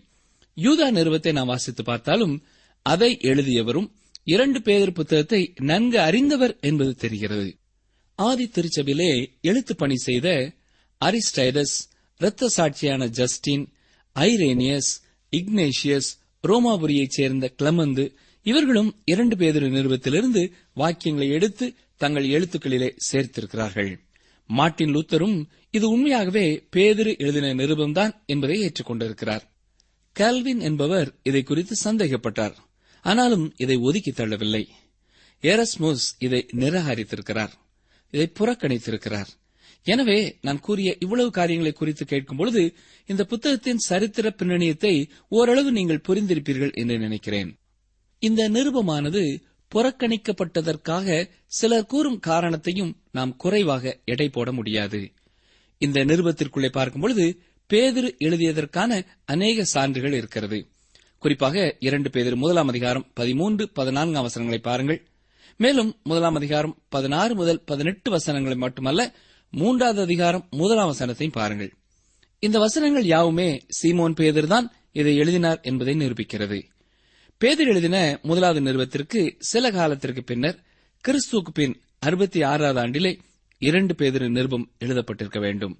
யூதா 0.56 0.90
நிறுவத்தை 0.90 1.32
நாம் 1.32 1.46
வாசித்து 1.46 1.84
பார்த்தாலும் 1.84 2.42
அதை 2.82 3.18
எழுதியவரும் 3.20 3.90
இரண்டு 4.24 4.62
பேதர் 4.62 4.92
புத்தகத்தை 4.92 5.52
நன்கு 5.60 6.00
அறிந்தவர் 6.00 6.56
என்பது 6.60 6.94
தெரிகிறது. 6.94 7.56
ஆதி 8.14 8.50
திருச்சபிலே 8.54 9.40
எழுத்து 9.40 9.76
பணி 9.76 9.96
செய்த 9.96 10.52
அரிஸ்டைடஸ் 11.04 11.76
இரத்த 12.18 12.50
சாட்சியான 12.56 13.08
ஜஸ்டின் 13.08 13.72
ஐரேனியஸ் 14.14 15.02
இக்னேஷியஸ் 15.36 16.18
ரோமாபுரியைச் 16.42 17.08
சேர்ந்த 17.08 17.54
கிளமந்து 17.58 18.14
இவர்களும் 18.42 19.02
இரண்டு 19.04 19.36
பேதொரு 19.36 19.70
நிறுவத்திலிருந்து 19.70 20.52
வாக்கியங்களை 20.76 21.30
எடுத்து 21.30 21.74
தங்கள் 21.96 22.28
எழுத்துக்களிலே 22.28 22.96
சேர்த்திருக்கிறார்கள். 23.12 23.98
மார்ட்டின் 24.46 24.94
லூத்தரும் 24.94 25.44
இது 25.70 25.88
உண்மையாகவே 25.88 26.68
பேதிரு 26.76 27.18
எழுதின 27.18 27.54
நிருபம்தான் 27.54 28.14
என்பதை 28.26 28.62
ஏற்றுக்கொண்டிருக்கிறார். 28.62 29.40
கல்வின் 30.12 30.60
என்பவர் 30.60 31.14
இதை 31.22 31.42
குறித்து 31.42 31.76
சந்தேகப்பட்டார். 31.84 32.54
ஆனாலும் 33.06 33.46
இதை 33.56 33.76
ஒதுக்கி 33.88 34.10
தள்ளவில்லை. 34.10 34.64
ஏரஸ்மோஸ் 35.42 36.06
இதை 36.18 36.40
நிராகரித்திருக்கிறார். 36.56 37.52
இதை 38.10 38.26
புறக்கணித்திருக்கிறார். 38.38 39.30
எனவே 39.84 40.18
நான் 40.40 40.60
கூறிய 40.60 40.96
இவ்வளவு 41.00 41.30
காரியங்களை 41.30 41.72
குறித்து 41.72 42.04
கேட்கும்பொழுது 42.04 42.62
இந்த 43.06 43.24
புத்தகத்தின் 43.24 43.84
சரித்திர 43.88 44.34
பின்னணியத்தை 44.38 44.94
ஓரளவு 45.28 45.72
நீங்கள் 45.72 46.06
புரிந்திருப்பீர்கள் 46.08 46.72
என்று 46.72 46.96
நினைக்கிறேன். 46.98 47.50
இந்த 48.18 48.42
நிருபமானது 48.50 49.22
புறக்கணிக்கப்பட்டதற்காக 49.72 51.28
சிலர் 51.58 51.86
கூறும் 51.86 52.18
காரணத்தையும் 52.18 52.92
நாம் 53.12 53.36
குறைவாக 53.36 53.84
எடை 54.04 54.28
போட 54.28 54.52
முடியாது. 54.52 55.00
இந்த 55.80 56.04
நிருபத்திற்குள்ளே 56.04 56.68
பார்க்கும்பொழுது 56.68 57.26
பேதிரு 57.70 58.10
எழுதியதற்கான 58.18 58.90
அநேக 59.24 59.64
சான்றுகள் 59.64 60.12
இருக்கிறது. 60.12 60.58
குறிப்பாக 61.26 61.76
இரண்டு 61.78 62.10
பேர் 62.10 62.36
முதலாம் 62.36 62.68
அதிகாரம் 62.68 63.06
பதிமூன்று 63.14 63.68
பதினான்காம் 63.68 64.22
வசனங்களை 64.22 64.62
பாருங்கள். 64.62 65.06
மேலும் 65.56 65.96
முதலாம் 66.02 66.34
அதிகாரம் 66.34 66.78
பதினாறு 66.88 67.34
முதல் 67.34 67.60
பதினெட்டு 67.64 68.10
வசனங்களை 68.10 68.58
மட்டுமல்ல 68.58 69.14
மூன்றாவது 69.50 70.00
அதிகாரம் 70.00 70.46
முதலாம் 70.50 70.94
வசனத்தையும் 70.94 71.32
பாருங்கள். 71.32 71.72
இந்த 72.38 72.58
வசனங்கள் 72.58 73.04
யாவுமே 73.04 73.66
சீமோன் 73.82 74.14
பேதர்தான் 74.16 74.70
இதை 74.92 75.16
எழுதினார் 75.16 75.60
என்பதை 75.62 75.94
நிரூபிக்கிறது. 75.94 76.62
பேதர் 77.38 77.66
எழுதின 77.66 78.18
முதலாவது 78.22 78.60
நிறுவத்திற்கு 78.60 79.36
சில 79.38 79.70
காலத்திற்கு 79.70 80.22
பின்னர் 80.22 80.62
கிறிஸ்துவுக்கு 81.08 81.52
பின் 81.54 81.80
அறுபத்தி 81.98 82.42
ஆறாவது 82.42 82.86
ஆண்டிலே 82.86 83.18
இரண்டு 83.58 83.94
பேதிரு 83.94 84.28
நிருபம் 84.28 84.70
எழுதப்பட்டிருக்க 84.84 85.38
வேண்டும். 85.40 85.78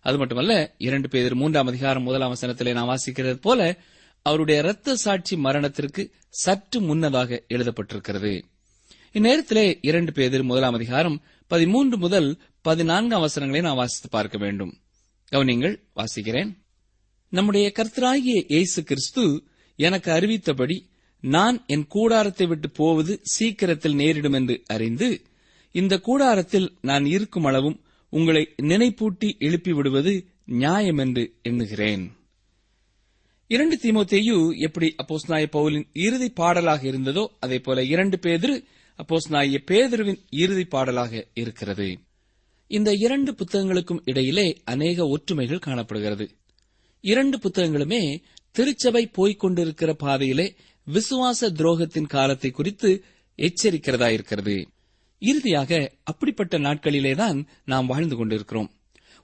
அது 0.00 0.18
மட்டுமல்ல 0.18 0.74
இரண்டு 0.78 1.08
பேதர் 1.08 1.34
மூன்றாம் 1.34 1.66
அதிகாரம் 1.66 2.02
முதலாம் 2.02 2.34
வசனத்திலே 2.34 2.72
நாம் 2.72 2.88
வாசிக்கிறது 2.88 3.40
போல 3.40 3.76
அவருடைய 4.28 4.60
இரத்த 4.60 4.96
சாட்சி 4.96 5.36
மரணத்திற்கு 5.36 6.02
சற்று 6.28 6.80
முன்னதாக 6.80 7.42
எழுதப்பட்டிருக்கிறது. 7.48 8.42
இந்நேரத்திலே 9.12 9.78
இரண்டு 9.80 10.12
பேர் 10.12 10.42
முதலாம் 10.42 10.74
அதிகாரம் 10.74 11.22
பதிமூன்று 11.46 11.96
முதல் 11.98 12.38
பதினான்காம் 12.60 13.22
அவசரங்களை 13.22 13.60
நாம் 13.62 13.76
வாசித்து 13.76 14.08
பார்க்க 14.08 14.38
வேண்டும். 14.38 14.72
கவனிங்கள் 15.32 15.76
வாசிக்கிறேன். 15.96 16.50
நம்முடைய 17.28 17.72
கர்த்தராகிய 17.76 18.44
இயேசு 18.48 18.84
கிறிஸ்து 18.84 19.44
எனக்கு 19.76 20.10
அறிவித்தபடி 20.12 20.76
நான் 21.20 21.56
என் 21.66 21.86
கூடாரத்தை 21.86 22.46
விட்டு 22.46 22.70
போவது 22.70 23.20
சீக்கிரத்தில் 23.22 23.94
நேரிடும் 23.94 24.32
என்று 24.32 24.62
அறிந்து 24.66 25.08
இந்த 25.74 25.94
கூடாரத்தில் 25.98 26.68
நான் 26.80 27.04
இருக்கும் 27.04 27.44
அளவும் 27.44 27.80
உங்களை 28.12 28.42
நினைப்பூட்டி 28.62 29.28
எழுப்பி 29.38 29.72
விடுவது 29.72 30.12
நியாயம் 30.44 30.98
என்று 30.98 31.24
எண்ணுகிறேன். 31.42 32.04
இரண்டு 33.48 33.78
தீமோத்தேயு 33.82 34.58
எப்படி 34.58 34.94
அப்போஸ்நாய 35.02 35.46
பவுலின் 35.52 35.86
இறுதி 35.92 36.30
பாடலாக 36.30 36.88
இருந்ததோ 36.88 37.26
அதே 37.40 37.58
போல 37.58 37.84
இரண்டு 37.84 38.16
பேதிரு 38.16 38.64
அப்போஸ்நாய 38.98 39.58
பேதுருவின் 39.70 40.18
இறுதி 40.30 40.64
பாடலாக 40.64 41.26
இருக்கிறது. 41.34 41.98
இந்த 42.66 42.92
இரண்டு 42.92 43.32
புத்தகங்களுக்கும் 43.32 44.02
இடையிலே 44.04 44.56
அநேக 44.64 45.06
ஒற்றுமைகள் 45.06 45.58
காணப்படுகிறது. 45.58 46.30
இரண்டு 47.00 47.38
புத்தகங்களுமே 47.38 48.22
திருச்சபை 48.50 49.06
போய்க் 49.06 49.38
கொண்டிருக்கிற 49.38 49.94
பாதையிலே 49.94 50.54
விசுவாச 50.86 51.50
துரோகத்தின் 51.50 52.08
காலத்தை 52.08 52.50
குறித்து 52.50 53.04
எச்சரிக்கிறதா 53.38 54.10
இருக்கிறது. 54.10 54.68
இறுதியாக 55.18 55.92
அப்படிப்பட்ட 56.04 56.58
நாட்களிலேதான் 56.58 57.46
நாம் 57.64 57.86
வாழ்ந்து 57.86 58.16
கொண்டிருக்கிறோம். 58.16 58.70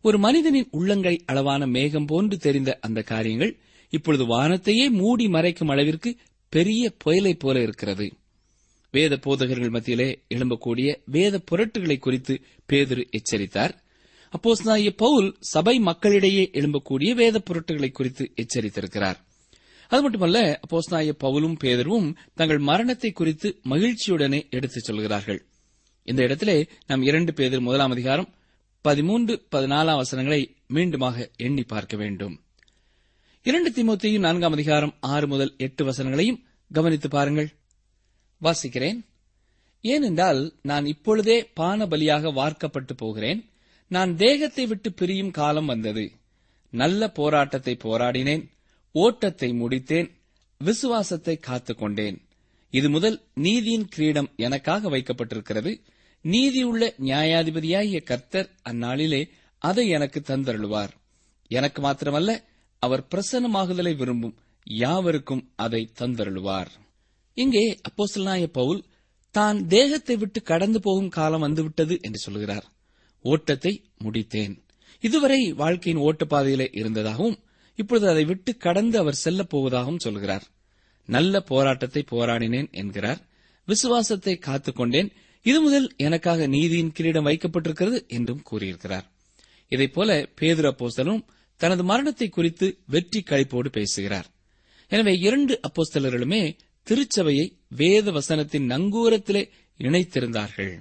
ஒரு 0.03 0.19
மனிதனின் 0.19 0.69
உள்ளங்கை 0.71 1.23
அளவான 1.27 1.67
மேகம் 1.67 2.07
போன்று 2.07 2.39
தெரிந்த 2.39 2.79
அந்த 2.81 3.03
காரியங்கள் 3.03 3.59
இப்பொழுது 3.95 4.25
வானத்தையே 4.27 4.91
மூடி 4.91 5.27
மறைக்கும் 5.27 5.71
அளவிற்கு 5.71 6.17
பெரிய 6.49 6.93
புயலைப் 7.05 7.39
போல 7.39 7.63
இருக்கிறது. 7.63 8.13
வேத 8.91 9.17
போதகர்கள் 9.17 9.69
மத்தியிலே 9.69 10.23
எழும்பக்கூடிய 10.35 10.99
வேத 11.05 11.41
புரட்டுகளை 11.51 11.99
குறித்து 11.99 12.41
பேதுரு 12.73 13.05
எச்சரித்தார். 13.11 13.83
அப்போஸ்தலனாகிய 14.35 14.91
பவுல் 14.97 15.37
சபை 15.41 15.79
மக்களிடையே 15.79 16.51
எழும்பக்கூடிய 16.53 17.15
வேத 17.15 17.43
புரட்டுகளை 17.51 17.91
குறித்து 17.91 18.33
எச்சரித்திருக்கிறார். 18.37 19.17
அது 19.89 20.03
மட்டுமல்ல 20.03 20.61
அப்போஸ்தலனாகிய 20.61 21.13
பவுலும் 21.25 21.59
பேதரும் 21.65 22.15
தங்கள் 22.35 22.59
மரணத்தை 22.59 23.11
குறித்து 23.13 23.61
மகிழ்ச்சியுடனே 23.71 24.51
எடுத்துச் 24.51 24.85
சொல்கிறார்கள். 24.85 25.47
இந்த 26.03 26.23
இடத்திலே 26.23 26.67
நாம் 26.87 27.03
இரண்டு 27.03 27.35
பேதர் 27.35 27.61
முதலாம் 27.61 27.91
அதிகாரம் 27.91 28.35
பதிமூன்று 28.81 29.47
பதினாலாம் 29.57 29.97
வசனங்களை 29.97 30.57
மீண்டுமாக 30.75 31.37
எண்ணி 31.37 31.63
பார்க்க 31.63 31.97
வேண்டும். 31.97 32.44
இரண்டு 33.47 33.71
திமுத்தையும் 33.71 34.19
நான்காம் 34.19 34.53
அதிகாரம் 34.53 34.95
ஆறு 35.01 35.27
முதல் 35.29 35.55
எட்டு 35.57 35.85
வசனங்களையும் 35.85 36.39
கவனித்து 36.73 37.09
பாருங்கள். 37.09 37.49
வாசிக்கிறேன். 38.43 39.01
ஏனென்றால் 39.81 40.53
நான் 40.63 40.87
இப்பொழுதே 40.87 41.45
பான 41.55 41.87
பலியாக 41.87 42.33
வார்க்கப்பட்டு 42.33 42.95
போகிறேன். 42.95 43.51
நான் 43.89 44.17
தேகத்தை 44.17 44.67
விட்டு 44.67 44.93
பிரியும் 44.93 45.31
காலம் 45.31 45.67
வந்தது. 45.67 46.13
நல்ல 46.71 47.11
போராட்டத்தை 47.11 47.77
போராடினேன். 47.85 48.51
ஓட்டத்தை 48.93 49.51
முடித்தேன். 49.51 50.11
விசுவாசத்தை 50.59 51.41
காத்துக்கொண்டேன் 51.47 52.19
இது 52.71 52.91
முதல் 52.91 53.23
நீதியின் 53.35 53.89
கிரீடம் 53.89 54.33
எனக்காக 54.37 54.91
வைக்கப்பட்டிருக்கிறது. 54.91 55.81
நீதியுள்ள 56.23 56.95
நியாயாதிபதியாகிய 56.99 58.03
கர்த்தர் 58.03 58.51
அந்நாளிலே 58.69 59.29
அதை 59.59 59.89
எனக்கு 59.89 60.23
தந்தருளுவார். 60.27 60.93
எனக்கு 61.47 61.83
மாத்திரமல்ல 61.83 62.53
அவர் 62.85 63.09
பிரசன்னமாகுதலை 63.11 63.97
விரும்பும் 63.97 64.39
யாவருக்கும் 64.65 65.51
அதை 65.57 65.93
தந்தருளுவார். 65.99 66.71
இங்கே 67.35 67.79
அப்போசலாய 67.89 68.47
பவுல் 68.47 68.85
தான் 69.31 69.67
தேகத்தை 69.67 70.17
விட்டு 70.17 70.43
கடந்து 70.43 70.81
போகும் 70.81 71.09
காலம் 71.09 71.41
வந்துவிட்டது 71.41 71.99
என்று 72.03 72.19
சொல்கிறார். 72.19 72.67
ஓட்டத்தை 73.23 73.85
முடித்தேன். 74.05 74.55
இதுவரை 75.01 75.53
வாழ்க்கையின் 75.53 76.03
ஓட்டப்பாதையிலே 76.03 76.69
இருந்ததாகவும் 76.73 77.39
இப்பொழுது 77.77 78.09
அதை 78.09 78.25
விட்டு 78.25 78.57
கடந்து 78.57 78.99
அவர் 78.99 79.15
செல்லப் 79.15 79.57
போவதாகவும் 79.57 79.99
சொல்கிறார். 79.99 80.45
நல்ல 81.09 81.41
போராட்டத்தை 81.41 82.05
போராடினேன் 82.11 82.71
என்கிறார். 82.71 83.21
விசுவாசத்தை 83.67 84.39
காத்துக்கொண்டேன் 84.47 85.11
இது 85.43 85.61
முதல் 85.61 85.95
எனக்காக 85.97 86.47
நீதியின் 86.47 86.93
கிரீடம் 86.93 87.27
வைக்கப்பட்டிருக்கிறது 87.27 88.07
என்றும் 88.07 88.43
கூறியிருக்கிறார். 88.43 89.07
இதைப்போல 89.71 89.93
போல 89.93 90.29
பேதுரு 90.41 91.25
தனது 91.65 91.83
மரணத்தை 91.91 92.29
குறித்து 92.29 92.67
வெற்றி 92.95 93.21
கழிப்போடு 93.23 93.69
பேசுகிறார். 93.77 94.29
எனவே 94.91 95.13
இரண்டு 95.27 95.55
அப்போஸ்தலர்களுமே 95.67 96.41
திருச்சபையை 96.87 97.47
வேத 97.81 98.07
வசனத்தின் 98.11 98.67
நங்கூரத்திலே 98.73 99.43
இணைத்திருந்தார்கள். 99.81 100.75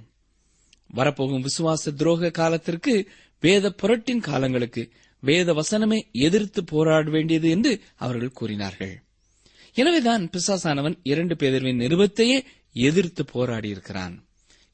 வரப்போகும் 0.90 1.44
விசுவாச 1.46 1.92
துரோக 2.00 2.30
காலத்திற்கு 2.30 2.94
வேத 3.42 3.70
புரட்டின் 3.80 4.22
காலங்களுக்கு 4.26 4.82
வேத 5.22 5.48
வசனமே 5.52 5.98
எதிர்த்து 6.26 6.60
போராட 6.64 7.10
வேண்டியது 7.10 7.48
என்று 7.50 7.72
அவர்கள் 8.04 8.36
கூறினார்கள். 8.40 8.94
எனவேதான் 9.76 10.24
பிசாசானவன் 10.34 10.96
இரண்டு 11.12 11.34
பேதர்வின் 11.34 11.80
நிருபத்தையே 11.84 12.38
எதிர்த்து 12.76 13.22
போராடியிருக்கிறான். 13.32 14.14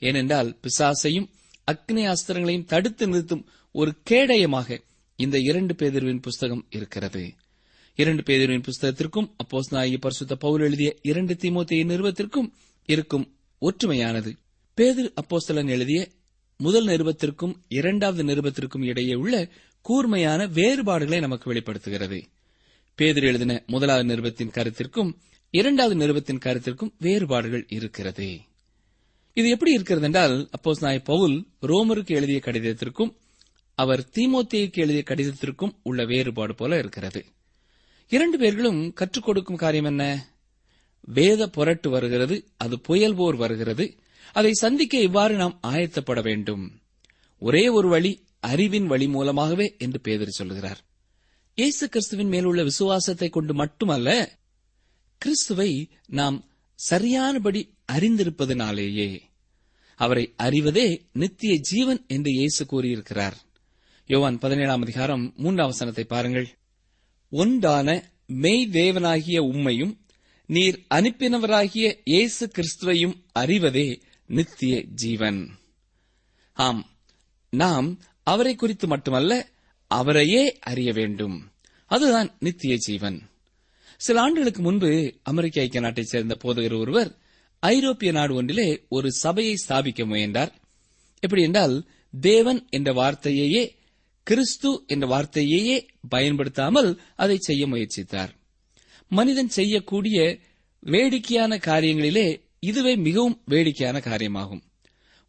ஏனென்றால் 0.02 0.50
பிசாசையும் 0.64 1.30
அக்னி 1.68 2.02
அஸ்திரங்களையும் 2.12 2.68
தடுத்து 2.72 3.06
நிறுத்தும் 3.06 3.46
ஒரு 3.74 3.90
கேடயமாக 4.10 4.78
இந்த 5.20 5.38
இரண்டு 5.38 5.74
பேதர்வின் 5.74 6.22
புஸ்தகம் 6.22 6.66
இருக்கிறது. 6.70 7.34
இரண்டு 7.94 8.22
பேதர்வின் 8.22 8.62
புஸ்தகத்திற்கும் 8.62 9.30
அப்போஸ் 9.36 9.70
நாயகி 9.70 9.98
பரிசுத்த 9.98 10.36
பவுல் 10.36 10.60
எழுதிய 10.60 10.96
இரண்டு 11.02 11.34
தீமோத்தேய 11.34 11.84
நிறுவத்திற்கும் 11.84 12.50
இருக்கும் 12.86 13.26
ஒற்றுமையானது. 13.60 14.30
பேதர் 14.74 15.12
அப்போஸ்தலன் 15.22 15.68
எழுதிய 15.68 16.08
முதல் 16.56 16.86
நிருபத்திற்கும் 16.86 17.54
இரண்டாவது 17.68 18.22
நிருபத்திற்கும் 18.24 18.84
இடையே 18.84 19.14
உள்ள 19.14 19.48
கூர்மையான 19.82 20.46
வேறுபாடுகளை 20.46 21.20
நமக்கு 21.20 21.48
வெளிப்படுத்துகிறது. 21.48 22.24
பேதர் 22.94 23.22
எழுதின 23.22 23.62
முதலாவது 23.66 24.14
நிருபத்தின் 24.14 24.54
கருத்திற்கும் 24.56 25.12
இரண்டாவது 25.50 25.96
நிருபத்தின் 26.00 26.42
கருத்திற்கும் 26.44 26.94
வேறுபாடுகள் 26.98 27.66
இருக்கிறது. 27.68 28.40
இது 29.34 29.48
எப்படி 29.48 29.72
இருக்கிறது 29.72 30.06
என்றால் 30.06 30.48
அப்போஸ் 30.58 30.80
நாய் 30.80 31.08
பவுல் 31.10 31.46
ரோமருக்கு 31.62 32.06
எழுதிய 32.06 32.40
கடிதத்திற்கும் 32.44 33.12
அவர் 33.74 34.08
தீமோத்தேயுக்கு 34.12 34.78
எழுதிய 34.78 35.02
கடிதத்திற்கும் 35.06 35.74
உள்ள 35.82 36.04
வேறுபாடு 36.04 36.54
போல 36.54 36.78
இருக்கிறது. 36.78 37.24
இரண்டு 38.08 38.38
பேர்களும் 38.38 38.92
கற்றுக் 38.92 39.24
கொடுக்கும் 39.24 39.56
காரியம் 39.56 39.84
என்ன? 39.84 40.32
வேத 41.00 41.48
புரட்டு 41.48 41.90
வருகிறது 41.90 42.48
அது 42.56 42.80
புயல் 42.80 43.14
போர் 43.14 43.36
வருகிறது. 43.36 43.98
அதை 44.32 44.52
சந்திக்க 44.52 44.98
இவ்வாறு 44.98 45.34
நாம் 45.36 45.60
ஆயத்தப்பட 45.62 46.22
வேண்டும். 46.22 46.80
ஒரே 47.38 47.68
ஒரு 47.68 47.88
வழி 47.88 48.24
அறிவின் 48.40 48.86
வழி 48.86 49.08
மூலமாகவே 49.08 49.74
என்று 49.78 50.00
பேதர் 50.00 50.28
சொல்லுகிறார் 50.28 50.80
இயேசு 51.54 51.88
கிறிஸ்துவின் 51.88 52.28
மேலுள்ள 52.28 52.62
விசுவாசத்தை 52.62 53.28
கொண்டு 53.28 53.54
மட்டுமல்ல 53.54 54.38
கிறிஸ்துவை 55.18 55.90
நாம் 56.06 56.48
சரியானபடி 56.74 57.74
அறிந்திருப்பதனாலேயே 57.92 59.20
அவரை 59.94 60.34
அறிவதே 60.36 61.08
நித்திய 61.12 61.56
ஜீவன் 61.56 62.04
என்று 62.06 62.30
இயேசு 62.32 62.66
கூறியிருக்கிறார். 62.66 63.36
யோவான் 64.10 64.38
பதினேழாம் 64.38 64.82
அதிகாரம் 64.82 65.32
மூன்றாம் 65.36 65.66
வசனத்தை 65.66 66.04
பாருங்கள். 66.04 66.48
ஒன்றான 67.30 68.10
மெய் 68.26 68.68
தேவனாகிய 68.72 69.40
உம்மையும் 69.40 69.98
நீர் 70.46 70.86
அனுப்பினவராகிய 70.94 72.00
இயேசு 72.04 72.50
கிறிஸ்துவையும் 72.54 73.14
அறிவதே 73.38 74.00
நித்திய 74.26 74.82
ஜீவன். 74.82 75.50
ஆம் 76.52 76.90
நாம் 77.50 78.00
அவரை 78.22 78.54
குறித்து 78.54 78.86
மட்டுமல்ல 78.86 79.48
அவரையே 79.86 80.58
அறிய 80.58 80.92
வேண்டும். 80.92 81.50
அதுதான் 81.86 82.36
நித்திய 82.38 82.76
ஜீவன். 82.76 83.30
சில 83.96 84.20
ஆண்டுகளுக்கு 84.20 84.62
முன்பு 84.62 85.14
அமெரிக்க 85.22 85.60
ஐக்கிய 85.60 85.82
நாட்டைச் 85.82 86.06
சேர்ந்த 86.06 86.36
போதகர் 86.42 86.78
ஒருவர் 86.78 87.18
ஐரோப்பிய 87.58 88.12
நாடு 88.12 88.34
ஒன்றிலே 88.34 88.86
ஒரு 88.88 89.12
சபையை 89.12 89.54
ஸ்தாபிக்க 89.68 90.06
முயன்றார். 90.06 90.52
எப்படி 91.20 91.42
என்றால் 91.42 91.88
தேவன் 92.20 92.66
என்ற 92.70 92.92
வார்த்தையையே 92.92 93.78
கிறிஸ்து 94.30 94.70
என்ற 94.86 95.04
வார்த்தையையே 95.06 95.76
பயன்படுத்தாமல் 96.08 96.90
அதை 97.16 97.36
செய்ய 97.40 97.62
முயற்சித்தார். 97.66 98.32
மனிதன் 99.10 99.48
செய்யக்கூடிய 99.48 100.18
வேடிக்கையான 100.82 101.52
காரியங்களிலே 101.68 102.28
இதுவே 102.60 102.92
மிகவும் 102.96 103.38
வேடிக்கையான 103.44 103.98
காரியமாகும். 104.00 104.62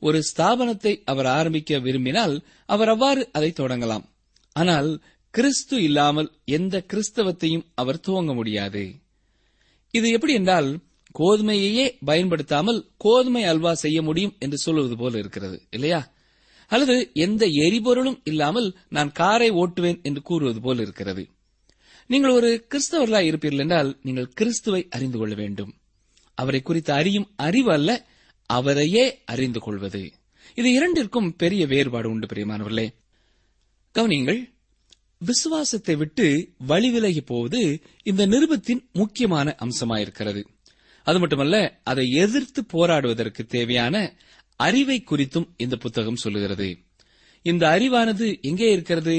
ஒரு 0.02 0.20
ஸ்தாபனத்தை 0.30 0.94
அவர் 1.06 1.30
ஆரம்பிக்க 1.38 1.80
விரும்பினால் 1.80 2.36
அவர் 2.66 2.90
அவ்வாறு 2.90 3.24
அதை 3.32 3.50
தொடங்கலாம். 3.52 4.06
ஆனால் 4.56 4.90
கிறிஸ்து 5.34 5.76
இல்லாமல் 5.84 6.30
எந்த 6.58 6.76
கிறிஸ்தவத்தையும் 6.92 7.68
அவர் 7.76 8.04
துவங்க 8.08 8.32
முடியாது. 8.34 8.84
இது 9.94 10.08
எப்படி 10.12 10.34
என்றால் 10.34 10.70
கோதுமையையே 11.16 11.86
பயன்படுத்தாமல் 12.06 12.80
கோதுமை 12.98 13.44
அல்வா 13.44 13.72
செய்ய 13.84 14.00
முடியும் 14.02 14.36
என்று 14.40 14.58
சொல்லுவது 14.58 14.96
போல 14.98 15.18
இருக்கிறது 15.18 15.58
இல்லையா? 15.70 16.02
அல்லது 16.72 16.96
எந்த 17.14 17.44
எரிபொருளும் 17.66 18.20
இல்லாமல் 18.24 18.68
நான் 18.90 19.12
காரை 19.12 19.50
ஓட்டுவேன் 19.52 20.00
என்று 20.02 20.22
கூறுவது 20.22 20.60
போல 20.62 20.82
இருக்கிறது. 20.82 21.24
நீங்கள் 22.10 22.32
ஒரு 22.32 22.50
கிறிஸ்தவர்களாய் 22.70 23.30
இருப்பீர்கள் 23.32 23.64
என்றால் 23.66 23.92
நீங்கள் 24.02 24.34
கிறிஸ்துவை 24.34 24.82
அறிந்து 24.90 25.18
கொள்ள 25.18 25.34
வேண்டும். 25.36 25.72
அவரை 26.38 26.62
குறித்து 26.62 26.94
அறியும் 26.94 27.28
அறிவு 27.36 27.72
அல்ல 27.72 27.90
அவரையே 28.50 29.06
அறிந்து 29.26 29.60
கொள்வது. 29.60 30.04
இது 30.56 30.70
இரண்டிற்கும் 30.72 31.30
பெரிய 31.36 31.66
வேறுபாடு 31.66 32.08
உண்டு 32.10 32.28
பிரியமானவர்களே. 32.28 32.88
கவனியுங்கள் 33.96 34.42
விசுவாசத்தை 35.22 35.96
விட்டு 35.96 36.26
வழிவிலகி 36.68 37.22
போவது 37.26 37.62
இந்த 38.04 38.24
நிருபத்தின் 38.28 38.82
முக்கியமான 38.92 39.56
அம்சமாயிருக்கிறது. 39.66 40.42
அது 41.08 41.20
மட்டுமல்ல 41.20 41.56
அதை 41.84 42.06
எதிர்த்து 42.24 42.62
போராடுவதற்கு 42.74 43.42
தேவையான 43.46 43.96
அறிவை 44.66 44.98
குறித்தும் 45.04 45.48
இந்த 45.58 45.76
புத்தகம் 45.76 46.22
சொல்லுகிறது. 46.24 46.68
இந்த 47.46 47.64
அறிவானது 47.68 48.42
எங்கே 48.42 48.72
இருக்கிறது? 48.72 49.16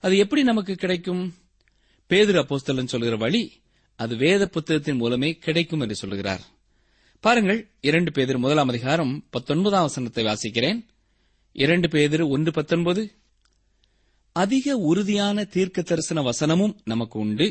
அது 0.00 0.14
எப்படி 0.16 0.42
நமக்கு 0.42 0.74
கிடைக்கும்? 0.74 1.34
பேதுரு 2.08 2.40
அப்போஸ்தலன் 2.42 2.92
சொல்கிற 2.92 3.16
வழி 3.16 3.42
அது 3.96 4.16
வேத 4.16 4.48
புத்தகத்தின் 4.48 4.96
மூலமே 4.96 5.30
கிடைக்கும் 5.36 5.80
என்று 5.80 5.94
சொல்லுகிறார் 5.94 6.42
பாருங்கள் 7.20 7.60
இரண்டு 7.80 8.12
பேதர் 8.12 8.38
முதலாம் 8.38 8.68
அதிகாரம் 8.68 9.12
பத்தொன்பதாம் 9.30 9.82
வசனத்தை 9.82 10.24
வாசிக்கிறேன். 10.24 10.80
இரண்டு 11.52 11.88
பேதர் 11.88 12.22
ஒன்று 12.22 12.52
பத்தொன்பது. 12.52 13.02
அதிக 14.32 14.76
உறுதியான 14.90 15.44
தீர்க்க 15.44 15.82
தரிசன 15.82 16.20
வசனமும் 16.22 16.74
நமக்கு 16.84 17.18
உண்டு. 17.18 17.48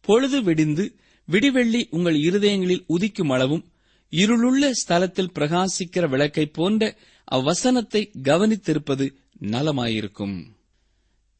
பொழுது 0.00 0.42
விடிந்து 0.42 0.84
விடிவெள்ளி 1.28 1.82
உங்கள் 1.90 2.18
இருதயங்களில் 2.18 2.84
உதிக்கும் 2.88 3.32
அளவும் 3.32 3.64
இருளுள்ள 4.10 4.70
ஸ்தலத்தில் 4.70 5.30
பிரகாசிக்கிற 5.34 6.08
விளக்கைப் 6.08 6.52
போன்ற 6.52 6.96
அவ்வசனத்தை 7.32 8.10
கவனித்திருப்பது 8.22 9.10
நலமாயிருக்கும். 9.40 10.44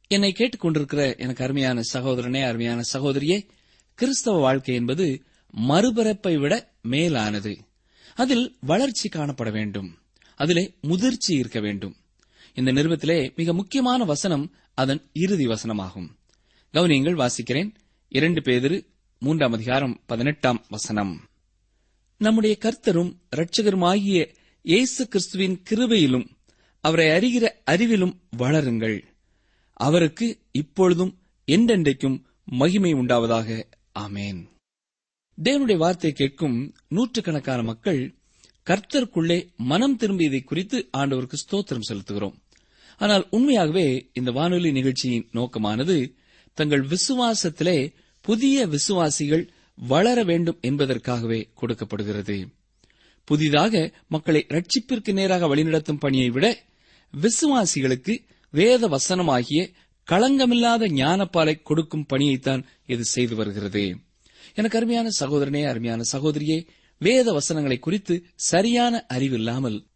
என்னை 0.08 0.34
கேட்டுக்கொண்டிருக்கிற 0.38 1.18
எனக்கு 1.18 1.44
அருமையான 1.44 1.80
சகோதரனே 1.92 2.44
அருமையான 2.44 2.82
சகோதரியே 2.92 3.48
கிறிஸ்தவ 3.94 4.38
வாழ்க்கை 4.38 4.74
என்பது 4.74 5.22
மறுபிறப்பை 5.68 6.38
விட 6.38 6.74
மேலானது. 6.82 7.58
அதில் 8.14 8.56
வளர்ச்சி 8.60 9.08
காணப்பட 9.08 9.52
வேண்டும். 9.52 9.98
அதிலே 10.36 10.74
முதிர்ச்சி 10.80 11.34
இருக்க 11.34 11.60
வேண்டும். 11.60 11.96
இந்த 12.54 12.72
நிறுவத்திலே 12.72 13.34
மிக 13.34 13.52
முக்கியமான 13.52 14.04
வசனம் 14.04 14.54
அதன் 14.74 15.10
இறுதி 15.12 15.46
வசனமாகும். 15.46 16.08
கவனியங்கள் 16.72 17.14
வாசிக்கிறேன். 17.14 17.74
இரண்டு 18.08 18.40
பேதிரு 18.40 18.86
மூன்றாம் 19.18 19.52
அதிகாரம் 19.52 20.02
பதினெட்டாம் 20.06 20.64
வசனம். 20.68 21.27
நம்முடைய 22.20 22.56
கர்த்தரும் 22.60 23.10
இரட்சகருமாகிய 23.36 24.18
இயேசு 24.62 25.08
கிறிஸ்துவின் 25.08 25.62
கிருபையிலும் 25.70 26.26
அவரை 26.84 27.06
அறிகிற 27.08 27.44
அறிவிலும் 27.66 28.14
வளருங்கள். 28.38 29.04
அவருக்கு 29.72 30.26
இப்பொழுதும் 30.52 31.12
என்றென்றைக்கும் 31.48 32.22
மகிமை 32.44 32.94
உண்டாவதாக. 32.94 33.48
ஆமேன். 33.98 34.40
தேவனுடைய 35.38 35.76
வார்த்தை 35.76 36.12
கேட்கும் 36.12 36.74
நூற்றுக்கணக்கான 36.88 37.62
மக்கள் 37.62 38.14
கர்த்தருக்குள்ளே 38.66 39.38
மனம் 39.56 39.96
திரும்பியதை 39.98 40.44
குறித்து 40.44 40.88
ஆண்டவருக்கு 40.96 41.38
ஸ்தோத்திரம் 41.44 41.88
செலுத்துகிறோம். 41.88 42.36
ஆனால் 42.96 43.26
உண்மையாகவே 43.30 44.10
இந்த 44.12 44.30
வானொலி 44.30 44.72
நிகழ்ச்சியின் 44.72 45.28
நோக்கமானது 45.32 46.14
தங்கள் 46.54 46.84
விசுவாசத்திலே 46.86 47.94
புதிய 48.20 48.66
விசுவாசிகள் 48.66 49.52
வளர 49.86 50.24
வேண்டும் 50.24 50.58
என்பதற்காகவே 50.60 51.50
கொடுக்கப்படுகிறது. 51.54 52.48
புதிதாக 53.24 53.92
மக்களை 54.08 54.46
ரட்சிப்பிற்கு 54.48 55.12
நேராக 55.12 55.46
வழிநடத்தும் 55.46 55.98
பணியை 55.98 56.30
விட 56.30 56.66
விசுவாசிகளுக்கு 57.14 58.14
வேத 58.50 58.88
வசனமாகிய 58.88 59.70
களங்கமில்லாத 60.08 60.86
ஞானப்பாலை 60.86 61.62
கொடுக்கும் 61.62 62.06
பணியைத்தான் 62.12 62.64
இது 62.86 63.04
செய்து 63.04 63.34
வருகிறது. 63.34 63.98
எனக்கு 64.54 64.76
அருமையான 64.76 65.08
சகோதரனே 65.20 65.68
அருமையான 65.68 66.02
சகோதரியே 66.12 66.66
வேத 66.98 67.32
வசனங்களை 67.32 67.78
குறித்து 67.78 68.24
சரியான 68.34 69.06
அறிவில்லாமல் 69.08 69.86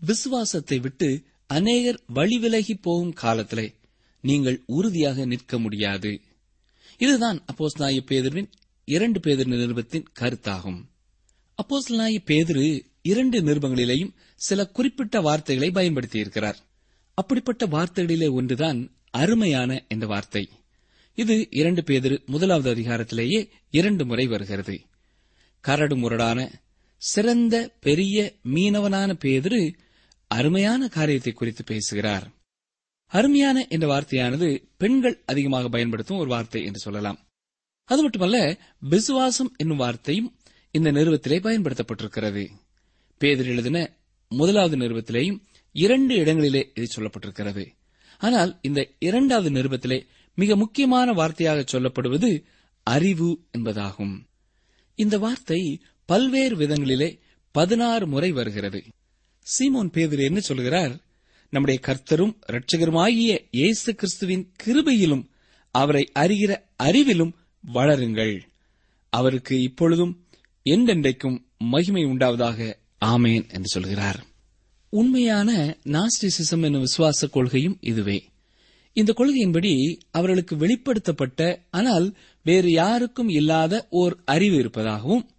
விசுவாசத்தை 0.00 0.78
விட்டு 0.78 1.24
அநேகர் 1.46 2.00
வழிவிலகி 2.14 2.74
போகும் 2.82 3.12
காலத்திலே 3.12 3.74
நீங்கள் 4.20 4.62
உறுதியாக 4.66 5.24
நிற்க 5.24 5.58
முடியாது. 5.58 6.20
இதுதான் 6.98 7.44
அப்போஸ் 7.52 7.78
நாய 7.78 8.00
பேதர்வின் 8.08 8.50
இரண்டு 8.90 9.20
பேதர் 9.20 9.48
நிருபத்தின் 9.48 10.04
கருத்தாகும். 10.20 10.80
அப்போசலாய 11.58 12.16
பேதிரு 12.26 12.80
இரண்டு 13.02 13.42
நிருபங்களிலேயும் 13.42 14.14
சில 14.36 14.66
குறிப்பிட்ட 14.66 15.20
வார்த்தைகளை 15.20 15.70
பயன்படுத்தியிருக்கிறார். 15.70 16.58
அப்படிப்பட்ட 17.14 17.66
வார்த்தைகளிலே 17.66 18.32
ஒன்றுதான் 18.32 18.92
அருமையான 19.10 19.84
என்ற 19.88 20.06
வார்த்தை. 20.06 20.48
இது 21.14 21.48
இரண்டு 21.50 21.80
பேதிரு 21.80 22.26
முதலாவது 22.26 22.74
அதிகாரத்திலேயே 22.74 23.48
இரண்டு 23.70 24.06
முறை 24.06 24.26
வருகிறது. 24.26 24.76
கரடு 25.60 25.96
முரடான 25.96 26.50
சிறந்த 26.96 27.54
பெரிய 27.80 28.34
மீனவனான 28.44 29.10
பேதிரு 29.24 29.74
அருமையான 30.28 30.88
காரியத்தை 30.88 31.32
குறித்து 31.32 31.64
பேசுகிறார். 31.64 32.26
அருமையான 33.06 33.66
என்ற 33.68 33.86
வார்த்தையானது 33.86 34.48
பெண்கள் 34.76 35.22
அதிகமாக 35.26 35.68
பயன்படுத்தும் 35.68 36.18
ஒரு 36.18 36.28
வார்த்தை 36.28 36.64
என்று 36.64 36.78
சொல்லலாம். 36.78 37.20
அது 37.90 38.02
மட்டுமல்ல 38.02 38.38
விசுவாசம் 38.80 39.54
என்னும் 39.56 39.76
வார்த்தையும் 39.76 40.28
இந்த 40.70 40.88
நிறுவத்திலே 40.92 41.38
பயன்படுத்தப்பட்டிருக்கிறது. 41.46 42.44
பேதர் 43.20 43.46
எழுதின 43.46 43.78
முதலாவது 44.28 44.76
நிறுவத்திலேயும் 44.76 45.38
இரண்டு 45.72 46.14
இடங்களிலே 46.14 46.62
இது 46.74 46.86
சொல்லப்பட்டிருக்கிறது. 46.96 47.64
ஆனால் 48.18 48.58
இந்த 48.62 48.80
இரண்டாவது 48.98 49.50
நிறுவத்திலே 49.50 49.98
மிக 50.34 50.56
முக்கியமான 50.56 51.12
வார்த்தையாக 51.12 51.64
சொல்லப்படுவது 51.72 52.30
அறிவு 52.86 53.30
என்பதாகும். 53.58 54.14
இந்த 54.94 55.18
வார்த்தை 55.18 55.60
பல்வேறு 56.04 56.56
விதங்களிலே 56.56 57.10
பதினாறு 57.54 58.06
முறை 58.06 58.30
வருகிறது. 58.32 58.80
சீமோன் 59.46 59.92
பேதிர் 59.96 60.22
என்ன 60.22 60.40
சொல்கிறார்? 60.40 60.94
நம்முடைய 61.50 61.80
கர்த்தரும் 61.86 62.34
இரட்சகருமாகிய 62.46 63.32
இயேசு 63.50 63.94
கிறிஸ்துவின் 63.94 64.52
கிருபையிலும் 64.64 65.24
அவரை 65.74 66.04
அறிகிற 66.14 66.52
அறிவிலும் 66.82 67.32
வளருங்கள். 67.64 68.40
அவருக்கு 69.08 69.62
இப்பொழுதும் 69.62 70.24
என்றென்றைக்கும் 70.64 71.42
மகிமை 71.58 72.04
உண்டாவதாக 72.04 72.74
ஆமேன் 73.04 73.50
என்று 73.52 73.68
சொல்கிறார். 73.68 74.24
உண்மையான 74.88 75.76
நாஸ்டிசிசம் 75.84 76.62
என்னும் 76.62 76.86
விசுவாச 76.86 77.30
கொள்கையும் 77.30 77.78
இதுவே. 77.80 78.24
இந்த 78.92 79.14
கொள்கையின்படி 79.16 79.96
அவர்களுக்கு 80.10 80.56
வெளிப்படுத்தப்பட்ட 80.56 81.62
ஆனால் 81.70 82.16
வேறு 82.42 82.70
யாருக்கும் 82.70 83.28
இல்லாத 83.28 83.86
ஓர் 83.90 84.16
அறிவு 84.24 84.56
இருப்பதாகவும் 84.56 85.30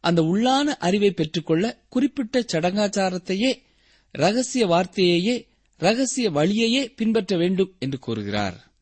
அந்த 0.00 0.22
உள்ளான 0.22 0.64
அறிவை 0.78 1.10
பெற்றுக்கொள்ள 1.10 1.82
குறிப்பிட்ட 1.88 2.44
சடங்காச்சாரத்தையே 2.52 3.54
ரகசிய 4.12 4.66
வார்த்தையையே 4.66 5.46
ரகசிய 5.78 6.30
வழியையே 6.30 6.92
பின்பற்ற 6.96 7.36
வேண்டும் 7.36 7.74
என்று 7.78 7.98
கூறுகிறார். 7.98 8.72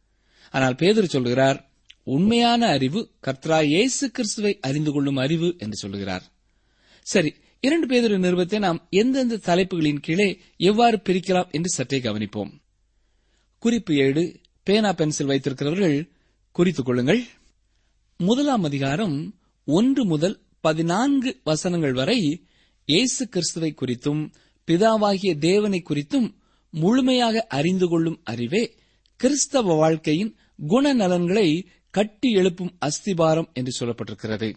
ஆனால் 0.51 0.74
பேதர் 0.74 1.07
சொல்கிறார் 1.07 1.67
உண்மையான 2.14 2.62
அறிவு 2.66 3.00
கர்த்தரா 3.26 3.58
இயேசு 3.64 4.04
கிறிஸ்துவை 4.10 4.52
அறிந்து 4.60 4.90
கொள்ளும் 4.92 5.16
அறிவு 5.16 5.48
என்று 5.58 5.76
சொல்கிறார் 5.76 6.24
சரி 7.06 7.30
இரண்டு 7.60 7.86
பேதொரு 7.86 8.16
நிறுவத்தை 8.18 8.58
நாம் 8.58 8.80
எந்தெந்த 8.90 9.40
தலைப்புகளின் 9.46 10.00
கீழே 10.00 10.28
எவ்வாறு 10.60 10.96
பிரிக்கலாம் 11.04 11.50
என்று 11.50 11.70
சற்றே 11.70 11.98
கவனிப்போம். 11.98 12.50
குறிப்பு 13.62 13.92
ஏடு 14.04 14.22
பேனா 14.66 14.90
பென்சில் 14.92 15.30
வைத்திருக்கிறவர்கள் 15.30 15.96
குறித்துக் 16.56 16.84
கொள்ளுங்கள். 16.84 17.22
முதலாம் 18.20 18.64
அதிகாரம் 18.64 19.16
ஒன்று 19.68 20.02
முதல் 20.04 20.36
பதினான்கு 20.60 21.30
வசனங்கள் 21.44 21.92
வரை 21.92 22.18
இயேசு 22.88 23.22
கிறிஸ்துவை 23.28 23.70
குறித்தும் 23.74 24.22
பிதாவாகிய 24.68 25.32
தேவனை 25.38 25.80
குறித்தும் 25.88 26.28
முழுமையாக 26.74 27.44
அறிந்து 27.58 27.86
கொள்ளும் 27.88 28.18
அறிவே 28.24 28.62
கிறிஸ்தவ 29.20 29.74
வாழ்க்கையின் 29.74 30.32
குணநலன்களை 30.70 31.48
கட்டி 31.98 32.32
எழுப்பும் 32.32 32.78
அஸ்திபாரம் 32.80 33.52
என்று 33.52 33.87
சொல்லப்பட்டிருக்கிறது. 33.87 34.56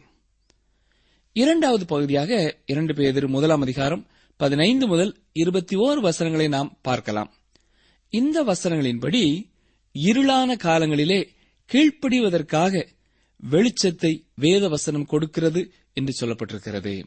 இரண்டாவது 1.33 1.85
பகுதியாக 1.85 2.57
இரண்டு 2.65 2.93
பேர் 2.93 3.27
முதலாம் 3.27 3.61
அதிகாரம் 3.61 4.07
பதினைந்து 4.37 4.87
முதல் 4.87 5.15
இருபத்தி 5.33 5.75
ஓரு 5.75 5.99
வசனங்களை 5.99 6.47
நாம் 6.47 6.79
பார்க்கலாம். 6.81 7.33
இந்த 8.09 8.43
வசனங்களின்படி 8.43 9.51
இருளான 9.93 10.55
காலங்களிலே 10.55 11.27
கீழ்ப்படிவதற்காக 11.73 12.87
வெளிச்சத்தை 13.51 14.23
வேத 14.35 14.67
வசனம் 14.67 15.05
கொடுக்கிறது 15.05 15.73
என்று 15.93 16.27
சொல்லப்பட்டிருக்கிறது. 16.27 17.03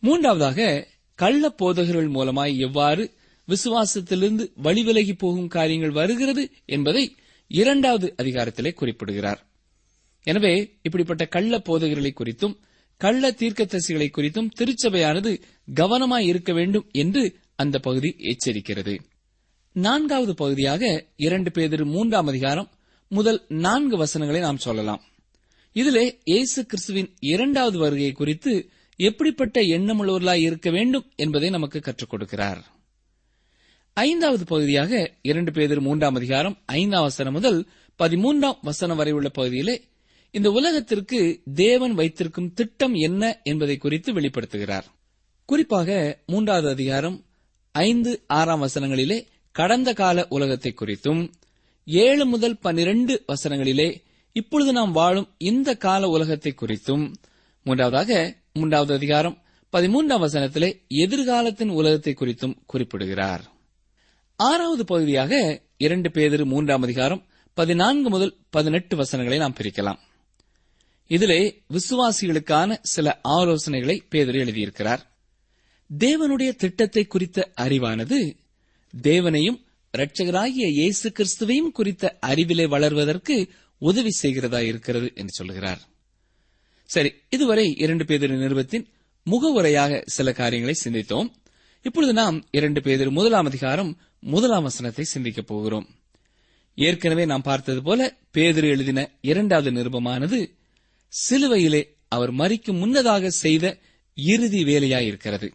மூன்றாவதாக 0.00 0.88
கள்ள 1.14 1.50
போதகர்கள் 1.50 2.08
மூலமாய் 2.08 2.58
எவ்வாறு 2.58 3.10
விசுவாசத்திலிருந்து 3.48 4.52
வழிவிலகி 4.62 5.12
போகும் 5.18 5.48
காரியங்கள் 5.48 5.90
வருகிறது 5.90 6.50
என்பதை 6.64 7.16
இரண்டாவது 7.60 8.14
அதிகாரத்திலே 8.22 8.72
குறிப்பிடுகிறார். 8.74 9.40
எனவே 10.26 10.52
இப்படிப்பட்ட 10.82 11.24
கள்ள 11.26 11.58
போதகர்களை 11.58 12.12
குறித்தும் 12.14 12.56
கள்ள 12.96 13.30
தீர்க்கதரிசிகளை 13.30 14.08
குறித்தும் 14.16 14.50
திருச்சபையானது 14.58 15.30
கவனமாய் 15.74 16.26
இருக்க 16.26 16.52
வேண்டும் 16.52 16.86
என்று 16.92 17.22
அந்த 17.54 17.78
பகுதி 17.78 18.10
எச்சரிக்கிறது. 18.30 18.94
நான்காவது 19.72 20.34
பகுதியாக 20.34 21.06
இரண்டு 21.16 21.50
பேதிரு 21.50 21.84
மூன்றாம் 21.84 22.26
அதிகாரம் 22.26 22.70
முதல் 23.08 23.40
நான்கு 23.48 23.96
வசனங்களை 23.96 24.40
நாம் 24.42 24.64
சொல்லலாம். 24.66 25.02
இதிலே 25.76 26.04
இயேசு 26.24 26.66
கிறிஸ்துவின் 26.66 27.10
இரண்டாவது 27.20 27.78
வருகை 27.78 28.12
குறித்து 28.12 28.52
எப்படிப்பட்ட 28.96 29.60
எண்ணமுள்ளவர்களாய் 29.76 30.46
இருக்க 30.48 30.70
வேண்டும் 30.70 31.06
என்பதை 31.16 31.50
நமக்கு 31.50 31.80
கற்றுக் 31.80 32.12
கொடுக்கிறார். 32.14 32.60
ஐந்தாவது 33.94 34.44
பகுதியாக 34.44 35.10
இரண்டு 35.22 35.52
பேர் 35.52 35.80
மூன்றாம் 35.80 36.14
அதிகாரம் 36.14 36.58
ஐந்தாம் 36.64 37.02
வசனம் 37.02 37.32
முதல் 37.32 37.66
பதிமூன்றாம் 37.98 38.58
வசனம் 38.62 38.96
வரை 38.96 39.12
உள்ள 39.12 39.28
பகுதியிலே 39.28 39.82
இந்த 40.30 40.50
உலகத்திற்கு 40.50 41.42
தேவன் 41.54 41.94
வைத்திருக்கும் 41.94 42.52
திட்டம் 42.52 42.94
என்ன 42.94 43.40
என்பதை 43.42 43.76
குறித்து 43.76 44.12
வெளிப்படுத்துகிறார். 44.12 44.82
குறிப்பாக 45.44 46.18
மூன்றாவது 46.26 46.68
அதிகாரம் 46.68 47.24
ஐந்து 47.72 48.22
ஆறாம் 48.26 48.62
வசனங்களிலே 48.62 49.26
கடந்த 49.50 49.92
கால 49.92 50.26
உலகத்தை 50.28 50.74
குறித்தும் 50.80 51.30
ஏழு 51.84 52.26
முதல் 52.26 52.58
பனிரெண்டு 52.58 53.24
வசனங்களிலே 53.28 54.02
இப்பொழுது 54.32 54.72
நாம் 54.72 54.92
வாழும் 54.92 55.28
இந்த 55.38 55.76
கால 55.76 56.08
உலகத்தை 56.08 56.54
குறித்தும் 56.60 57.14
மூன்றாவதாக 57.64 58.36
மூன்றாவது 58.52 58.94
அதிகாரம் 58.94 59.42
பதிமூன்றாம் 59.72 60.26
வசனத்திலே 60.26 60.80
எதிர்காலத்தின் 60.88 61.68
உலகத்தை 61.68 62.14
குறித்தும் 62.18 62.56
குறிப்பிடுகிறார். 62.66 63.51
ஆறாவது 64.48 64.84
பகுதியாக 64.84 65.62
இரண்டு 65.76 66.08
பேதிரு 66.08 66.44
மூன்றாம் 66.44 66.82
அதிகாரம் 66.82 67.22
பதினான்கு 67.54 68.08
முதல் 68.10 68.36
பதினெட்டு 68.50 68.96
வசனங்களை 68.96 69.38
நாம் 69.38 69.54
பிரிக்கலாம். 69.58 69.98
இதிலே 71.06 71.40
விசுவாசிகளுக்கான 71.70 72.78
சில 72.82 73.20
ஆலோசனைகளை 73.28 73.96
பேதர் 74.08 74.34
எழுதியிருக்கிறார். 74.34 75.02
தேவனுடைய 75.98 76.50
திட்டத்தை 76.54 77.06
குறித்த 77.06 77.52
அறிவானது 77.60 78.18
தேவனையும் 78.94 79.58
இரட்சகராகிய 79.94 80.66
இயேசு 80.70 81.12
கிறிஸ்துவையும் 81.16 81.72
குறித்த 81.72 82.16
அறிவிலே 82.20 82.64
வளர்வதற்கு 82.64 83.36
உதவி 83.78 84.12
செய்கிறதா 84.22 84.60
இருக்கிறது 84.60 85.10
என்று 85.14 85.32
சொல்கிறார் 85.32 85.80
சரி 86.84 87.12
இதுவரை 87.30 87.66
இரண்டு 87.78 88.04
பேதர் 88.04 88.34
நிறுவத்தின் 88.36 88.86
முகவுரையாக 89.26 90.02
சில 90.06 90.32
காரியங்களை 90.32 90.74
சிந்தித்தோம். 90.84 91.28
இப்பொழுது 91.82 92.12
நாம் 92.12 92.36
இரண்டு 92.50 92.80
பேதர் 92.82 93.10
முதலாம் 93.10 93.46
அதிகாரம் 93.46 93.92
முதலாம் 94.24 94.62
வசனத்தை 94.62 95.04
சிந்திக்கப் 95.04 95.46
போகிறோம். 95.46 95.88
ஏற்கனவே 96.74 97.24
நாம் 97.24 97.42
பார்த்தது 97.42 97.82
போல 97.82 98.16
பேதிரு 98.34 98.64
எழுதின 98.64 99.10
இரண்டாவது 99.20 99.70
நிருபமானது 99.70 100.50
சிலுவையிலே 101.30 101.82
அவர் 102.08 102.32
மறிக்கும் 102.32 102.78
முன்னதாக 102.78 103.30
செய்த 103.30 103.78
இறுதி 104.14 104.64
வேலையாயிருக்கிறது. 104.64 105.52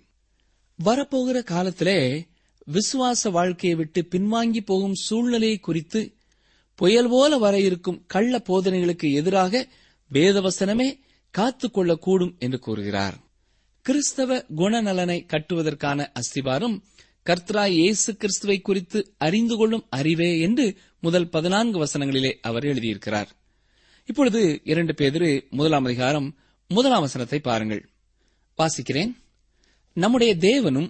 வரப்போகிற 0.84 1.44
காலத்திலே 1.44 2.28
விசுவாச 2.74 3.30
வாழ்க்கையை 3.32 3.78
விட்டு 3.78 4.08
பின்வாங்கி 4.12 4.62
போகும் 4.66 4.94
சூழ்நிலையை 4.94 5.58
குறித்து 5.58 6.14
புயல் 6.76 7.10
போல 7.10 7.38
வர 7.38 7.60
இருக்கும் 7.60 8.04
கள்ள 8.08 8.42
போதனைகளுக்கு 8.48 9.14
எதிராக 9.14 9.68
வேதவசனமே 10.14 11.00
காத்துக்கொள்ளக்கூடும் 11.38 12.38
என்று 12.38 12.60
கூறுகிறார். 12.60 13.18
கிறிஸ்தவ 13.82 14.46
குணநலனை 14.56 15.26
கட்டுவதற்கான 15.26 16.12
அஸ்திபாரம் 16.12 16.82
கர்த்தராய் 17.28 17.70
இயேசு 17.70 18.16
கிறிஸ்துவை 18.16 18.60
குறித்து 18.60 19.14
அறிந்து 19.18 19.58
கொள்ளும் 19.58 19.86
அறிவே 19.90 20.40
என்று 20.40 20.78
முதல் 21.02 21.30
பதினான்கு 21.30 21.86
வசனங்களிலே 21.86 22.34
அவர் 22.42 22.64
எழுதியிருக்கிறார். 22.64 23.26
இப்பொழுது 24.06 24.62
இரண்டு 24.64 24.94
பேதிரு 24.94 25.50
முதலாம் 25.50 25.86
அதிகாரம் 25.86 26.36
முதலாம் 26.68 27.00
வசனத்தை 27.00 27.40
பாருங்கள். 27.40 27.90
வாசிக்கிறேன். 28.58 29.16
நம்முடைய 29.94 30.36
தேவனும் 30.36 30.90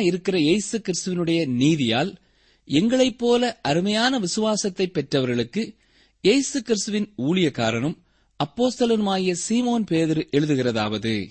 இருக்கிற 0.00 0.38
இயேசு 0.38 0.82
கிறிஸ்துவனுடைய 0.86 1.40
நீதியால் 1.58 2.16
எங்களைப் 2.64 3.18
போல 3.18 3.58
அருமையான 3.62 4.18
விசுவாசத்தை 4.18 4.86
பெற்றவர்களுக்கு 4.86 5.74
இயேசு 6.20 6.62
கிறிஸ்துவின் 6.62 7.12
ஊழியக்காரனும் 7.18 7.96
அப்போஸ்தலனுமாகிய 8.44 9.34
சீமோன் 9.48 9.86
பேதிரு 9.90 10.22
எழுதுகிறதாவது. 10.30 11.28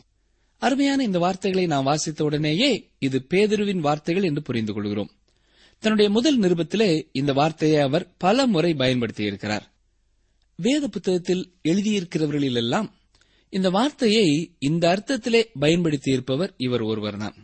அருமையான 0.61 1.03
இந்த 1.03 1.19
வார்த்தைகளை 1.19 1.65
நாம் 1.67 1.83
வாசித்த 1.83 2.23
உடனேயே 2.23 2.71
இது 2.99 3.17
பேதருவின் 3.29 3.79
வார்த்தைகள் 3.79 4.23
என்று 4.23 4.41
புரிந்து 4.41 4.73
கொள்கிறோம். 4.73 5.11
தன்னுடைய 5.79 6.11
முதல் 6.11 6.39
நிருபத்திலே 6.39 6.89
இந்த 7.11 7.33
வார்த்தையை 7.33 7.79
அவர் 7.81 8.05
பல 8.17 8.45
முறை 8.47 8.71
பயன்படுத்தியிருக்கிறார் 8.73 9.65
வேத 10.55 10.87
புத்தகத்தில் 10.87 11.43
எழுதியிருக்கிறவர்களிலெல்லாம் 11.63 12.89
இந்த 13.49 13.69
வார்த்தையை 13.69 14.27
இந்த 14.59 14.83
அர்த்தத்திலே 14.93 15.41
பயன்படுத்தியிருப்பவர் 15.61 16.51
இவர் 16.57 16.81
ஒருவர்தான் 16.81 17.37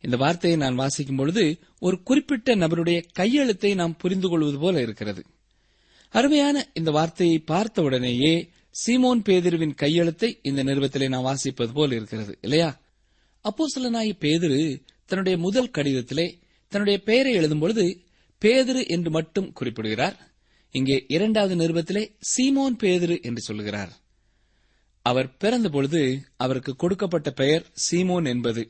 இந்த 0.00 0.16
வார்த்தையை 0.16 0.58
நான் 0.58 0.74
வாசிக்கும் 0.74 1.16
பொழுது 1.16 1.44
ஒரு 1.80 2.02
குறிப்பிட்ட 2.02 2.56
நபருடைய 2.56 2.98
கையெழுத்தை 3.12 3.74
நாம் 3.74 3.96
புரிந்து 3.96 4.28
கொள்வது 4.28 4.58
போல 4.58 4.80
இருக்கிறது. 4.80 5.22
அருமையான 6.14 6.56
இந்த 6.74 6.90
வார்த்தையை 6.90 7.38
பார்த்த 7.38 7.82
உடனேயே 7.82 8.34
சீமோன் 8.74 9.22
பேதிருவின் 9.28 9.74
கையெழுத்தை 9.74 10.38
இந்த 10.42 10.60
நிறுவத்திலே 10.62 11.08
நாம் 11.08 11.26
வாசிப்பது 11.26 11.72
போல் 11.72 11.90
இருக்கிறது 11.90 12.38
இல்லையா? 12.40 12.80
அப்போ 13.44 13.64
சிலனாய் 13.74 14.12
பேதிரு 14.20 14.60
தன்னுடைய 15.06 15.38
முதல் 15.38 15.70
கடிதத்திலே 15.70 16.26
தன்னுடைய 16.72 16.98
பெயரை 17.02 17.32
எழுதும்பொழுது 17.34 17.84
பேதிரு 18.42 18.82
என்று 18.88 19.10
மட்டும் 19.10 19.52
குறிப்பிடுகிறார். 19.52 20.16
இங்கே 20.74 21.04
இரண்டாவது 21.08 21.54
நிறுவத்திலே 21.56 22.04
சீமோன் 22.32 22.76
பேதிரு 22.82 23.22
என்று 23.22 23.40
சொல்கிறார் 23.40 23.92
அவர் 25.02 25.36
பிறந்த 25.36 25.68
பொழுது 25.68 26.00
அவருக்கு 26.36 26.76
கொடுக்கப்பட்ட 26.76 27.30
பெயர் 27.30 27.64
சீமோன் 27.86 28.26
என்பது. 28.26 28.62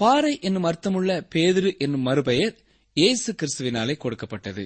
பாறை 0.00 0.38
என்னும் 0.40 0.62
அர்த்தமுள்ள 0.62 1.10
பேதிரு 1.34 1.70
என்னும் 1.78 2.06
மறுபெயர் 2.08 2.54
இயேசு 2.96 3.30
கிறிஸ்துவினாலே 3.32 3.94
கொடுக்கப்பட்டது. 3.96 4.64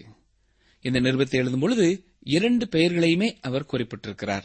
இந்த 0.84 0.98
நிறுவத்தை 1.00 1.40
எழுதும் 1.40 1.60
பொழுது 1.60 1.86
இரண்டு 2.20 2.68
பெயர்களையுமே 2.70 3.36
அவர் 3.40 3.66
குறிப்பிட்டிருக்கிறார். 3.72 4.42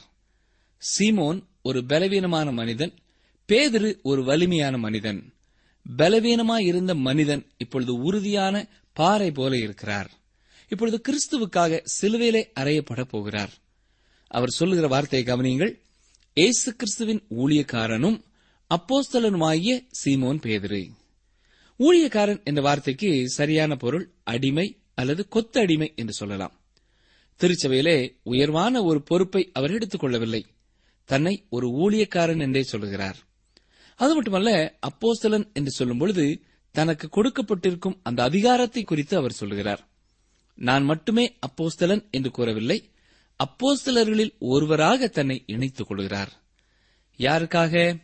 சீமோன் 0.98 1.44
ஒரு 1.62 1.86
பலவீனமான 1.86 2.52
மனிதன் 2.52 2.94
பேதிரு 3.48 4.02
ஒரு 4.02 4.24
வலிமையான 4.24 4.78
மனிதன். 4.78 5.34
பலவீனமாயிருந்த 5.98 6.96
மனிதன் 6.96 7.52
இப்பொழுது 7.58 7.94
உறுதியான 7.94 8.68
பாறை 8.94 9.32
போல 9.32 9.58
இருக்கிறார். 9.58 10.12
இப்பொழுது 10.70 11.02
கிறிஸ்துவுக்காக 11.02 11.86
சிலுவையிலே 12.02 12.46
அறையப்பட 12.60 13.04
போகிறார். 13.04 13.54
அவர் 14.28 14.50
சொல்லுகிற 14.50 14.88
வார்த்தையை 14.88 15.36
கவனியுங்கள். 15.36 15.80
ஏசு 16.34 16.76
கிறிஸ்துவின் 16.76 17.24
ஊழியக்காரனும் 17.30 18.24
அப்போஸ்தலனுமாகிய 18.70 19.88
சீமோன் 20.06 20.40
பேதிரு. 20.40 20.90
ஊழியக்காரன் 21.80 22.44
என்ற 22.44 22.62
வார்த்தைக்கு 22.62 23.30
சரியான 23.30 23.76
பொருள் 23.76 24.12
அடிமை 24.24 24.78
அல்லது 24.96 25.28
கொத்த 25.32 25.60
அடிமை 25.60 25.94
என்று 25.96 26.14
சொல்லலாம். 26.14 26.63
திருச்சபையிலே 27.44 28.20
உயர்வான 28.24 28.84
ஒரு 28.84 29.04
பொறுப்பை 29.04 29.50
அவர் 29.54 29.72
எடுத்துக் 29.72 30.00
கொள்ளவில்லை. 30.00 30.46
தன்னை 31.06 31.46
ஒரு 31.50 31.68
ஊழியக்காரன் 31.68 32.40
என்றே 32.40 32.64
சொல்கிறார். 32.64 33.18
அது 33.96 34.14
மட்டுமல்ல 34.14 34.80
அப்போஸ்தலன் 34.82 35.54
என்று 35.54 35.72
சொல்லும் 35.72 35.98
பொழுது 35.98 36.42
தனக்கு 36.72 37.08
கொடுக்கப்பட்டிருக்கும் 37.08 38.00
அந்த 38.04 38.24
அதிகாரத்தை 38.24 38.84
குறித்து 38.84 39.18
அவர் 39.18 39.32
சொல்லுகிறார் 39.32 39.88
நான் 40.56 40.84
மட்டுமே 40.84 41.38
அப்போஸ்தலன் 41.48 42.12
என்று 42.12 42.32
கூறவில்லை 42.32 42.90
அப்போஸ்தலர்களில் 43.44 44.38
ஒருவராக 44.40 45.08
தன்னை 45.08 45.44
இணைத்துக் 45.46 45.88
கொள்கிறார். 45.88 46.32
யாருக்காக? 47.18 48.00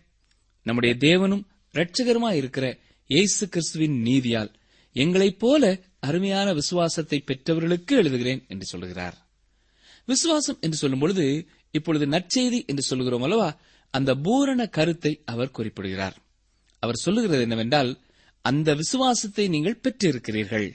நம்முடைய 0.64 0.96
தேவனும் 1.00 1.44
இரட்சகருமாய் 1.74 2.34
இருக்கிற 2.34 2.78
இயேசு 3.08 3.50
கிறிஸ்துவின் 3.50 4.04
நீதியால் 4.04 4.54
எங்களைப் 4.92 5.40
போல 5.40 5.80
அருமையான 6.00 6.54
விசுவாசத்தை 6.54 7.20
பெற்றவர்களுக்கு 7.20 8.04
எழுதுகிறேன் 8.04 8.48
என்று 8.48 8.66
சொல்லுகிறார் 8.66 9.29
விசுவாசம் 10.10 10.58
என்று 10.62 10.78
சொல்லும் 10.78 11.00
பொழுது 11.00 11.48
இப்பொழுது 11.72 12.06
நற்செய்தி 12.06 12.66
என்று 12.66 12.82
சொல்லுகிறோம் 12.82 13.22
அல்லவா? 13.22 13.60
அந்த 13.92 14.16
பூரண 14.16 14.68
கருத்தை 14.68 15.22
அவர் 15.26 15.52
குறிப்பிடுகிறார். 15.52 16.18
அவர் 16.80 16.96
சொல்லுகிறது 16.96 17.42
என்னவென்றால் 17.42 18.00
அந்த 18.42 18.74
விசுவாசத்தை 18.74 19.48
நீங்கள் 19.48 19.82
பெற்றிருக்கிறீர்கள். 19.84 20.74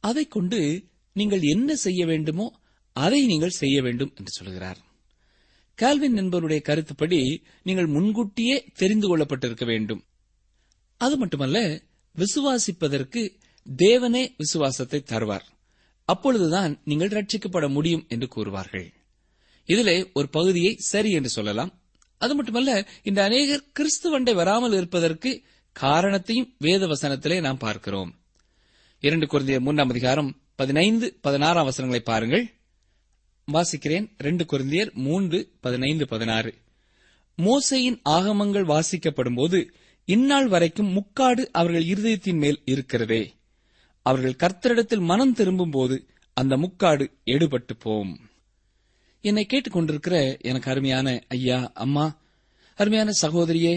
அதைக் 0.00 0.30
கொண்டு 0.30 0.84
நீங்கள் 1.12 1.40
என்ன 1.40 1.76
செய்ய 1.76 2.06
வேண்டுமோ 2.06 2.60
அதை 2.92 3.26
நீங்கள் 3.26 3.58
செய்ய 3.62 3.82
வேண்டும் 3.82 4.12
என்று 4.16 4.30
சொல்கிறார். 4.30 4.78
கால்வின் 5.74 6.16
என்பவருடைய 6.16 6.62
கருத்துப்படி 6.62 7.42
நீங்கள் 7.62 7.86
முன்கூட்டியே 7.86 8.64
தெரிந்து 8.74 9.06
கொள்ளப்பட்டிருக்க 9.08 9.64
வேண்டும். 9.64 10.04
அது 10.96 11.16
மட்டுமல்ல 11.16 11.82
விசுவாசிப்பதற்கு 12.16 13.38
தேவனே 13.76 14.34
விசுவாசத்தை 14.36 15.02
தருவார். 15.06 15.46
அப்பொழுதுதான் 16.12 16.72
நீங்கள் 16.84 17.14
ரட்சிக்கப்பட 17.16 17.66
முடியும் 17.76 18.04
என்று 18.08 18.28
கூறுவார்கள். 18.34 18.86
இதிலே 19.72 19.96
ஒரு 20.12 20.28
பகுதியை 20.28 20.72
சரி 20.92 21.10
என்று 21.18 21.28
சொல்லலாம். 21.28 21.72
அது 22.18 22.34
மட்டுமல்ல 22.34 22.72
இந்த 23.02 23.20
அநேகர் 23.24 23.68
கிறிஸ்துவண்டை 23.78 24.34
வராமல் 24.34 24.72
இருப்பதற்கு 24.72 25.30
காரணத்தையும் 25.76 26.50
வேத 26.58 26.82
வசனத்திலே 26.86 27.36
நாம் 27.40 27.62
பார்க்கிறோம். 27.66 28.10
இரண்டு 29.00 29.26
குருந்திய 29.26 29.60
மூன்றாம் 29.60 29.88
அதிகாரம் 29.88 30.30
பதினைந்து 30.54 31.06
பதினாறாம் 31.20 31.64
வசனங்களை 31.64 32.04
பாருங்கள். 32.04 32.44
வாசிக்கிறேன். 33.52 34.06
ரெண்டு 34.18 34.44
குருந்தியர் 34.44 34.92
மூன்று 35.06 35.38
பதினைந்து 35.60 36.04
பதினாறு. 36.08 36.50
மோசையின் 37.38 37.98
ஆகமங்கள் 38.08 38.66
வாசிக்கப்படும்போது 38.72 39.60
இந்நாள் 40.08 40.48
வரைக்கும் 40.48 40.90
முக்காடு 40.96 41.42
அவர்கள் 41.52 41.84
இருதயத்தின் 41.84 42.40
மேல் 42.44 42.60
இருக்கிறதே. 42.64 43.22
அவர்கள் 44.06 44.40
கர்த்தரிடத்தில் 44.42 45.04
மனம் 45.04 45.32
திரும்பும்போது 45.32 45.96
அந்த 46.36 46.56
முக்காடு 46.56 47.04
எடுபட்டு 47.26 47.74
போம் 47.78 48.12
என்னை 49.24 49.46
கேட்டுக்கொண்டிருக்கிற 49.48 50.38
எனக்கு 50.40 50.70
அருமையான 50.70 51.08
ஐயா 51.28 51.58
அம்மா 51.74 52.06
அருமையான 52.78 53.10
சகோதரியே 53.22 53.74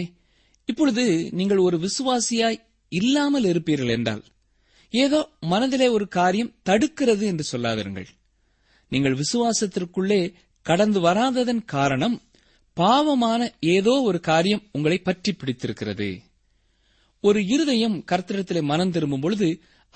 இப்பொழுது 0.68 1.04
நீங்கள் 1.30 1.58
ஒரு 1.58 1.76
விசுவாசியாய் 1.78 2.64
இல்லாமல் 2.92 3.44
இருப்பீர்கள் 3.44 3.90
என்றால் 3.90 4.24
ஏதோ 4.92 5.20
மனதிலே 5.40 5.88
ஒரு 5.88 6.06
காரியம் 6.08 6.54
தடுக்கிறது 6.64 7.24
என்று 7.26 7.44
சொல்லாதிருங்கள். 7.52 8.08
நீங்கள் 8.92 9.16
விசுவாசத்திற்குள்ளே 9.16 10.20
கடந்து 10.66 11.00
வராததன் 11.00 11.62
காரணம் 11.64 12.16
பாவமான 12.76 13.54
ஏதோ 13.60 13.94
ஒரு 14.00 14.20
காரியம் 14.20 14.62
உங்களை 14.72 14.98
பற்றி 14.98 15.32
பிடித்திருக்கிறது. 15.32 16.08
ஒரு 17.24 17.40
இருதயம் 17.46 17.96
கர்த்தரிடத்திலே 18.12 18.62
மனம் 18.62 18.90
திரும்பும் 18.90 19.20
பொழுது 19.20 19.48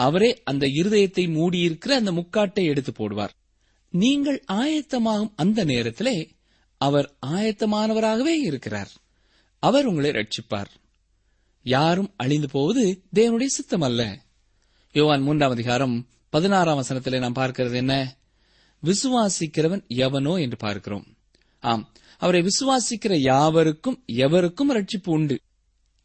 அவரே 0.06 0.30
அந்த 0.44 0.64
இருதயத்தை 0.66 1.24
மூடியிருக்கிற 1.36 1.92
அந்த 2.00 2.12
முக்காட்டை 2.12 2.62
எடுத்து 2.64 2.92
போடுவார். 2.92 3.34
நீங்கள் 3.94 4.38
ஆயத்தமாகும் 4.52 5.32
அந்த 5.36 5.64
நேரத்திலே 5.64 6.16
அவர் 6.80 7.08
ஆயத்தமானவராகவே 7.26 8.34
இருக்கிறார். 8.48 8.92
அவர் 9.62 9.86
உங்களை 9.86 10.10
ரட்சிப்பார். 10.10 10.70
யாரும் 11.62 12.10
அழிந்து 12.16 12.48
போவது 12.48 12.84
தேவனுடைய 13.14 13.46
சித்தம் 13.46 13.80
அல்ல 13.80 14.02
யோவான் 14.94 15.22
மூன்றாம் 15.22 15.50
அதிகாரம் 15.50 15.96
பதினாறாம் 16.28 16.80
வசனத்திலே 16.80 17.18
நாம் 17.18 17.38
பார்க்கிறது 17.40 17.74
என்ன? 17.74 17.94
விசுவாசிக்கிறவன் 18.82 19.82
எவனோ 19.88 20.34
என்று 20.36 20.56
பார்க்கிறோம். 20.56 21.06
ஆம் 21.62 21.84
அவரை 22.20 22.40
விசுவாசிக்கிற 22.42 23.14
யாவருக்கும் 23.20 23.98
எவருக்கும் 24.06 24.72
ரட்சிப்பு 24.74 25.10
உண்டு. 25.16 25.36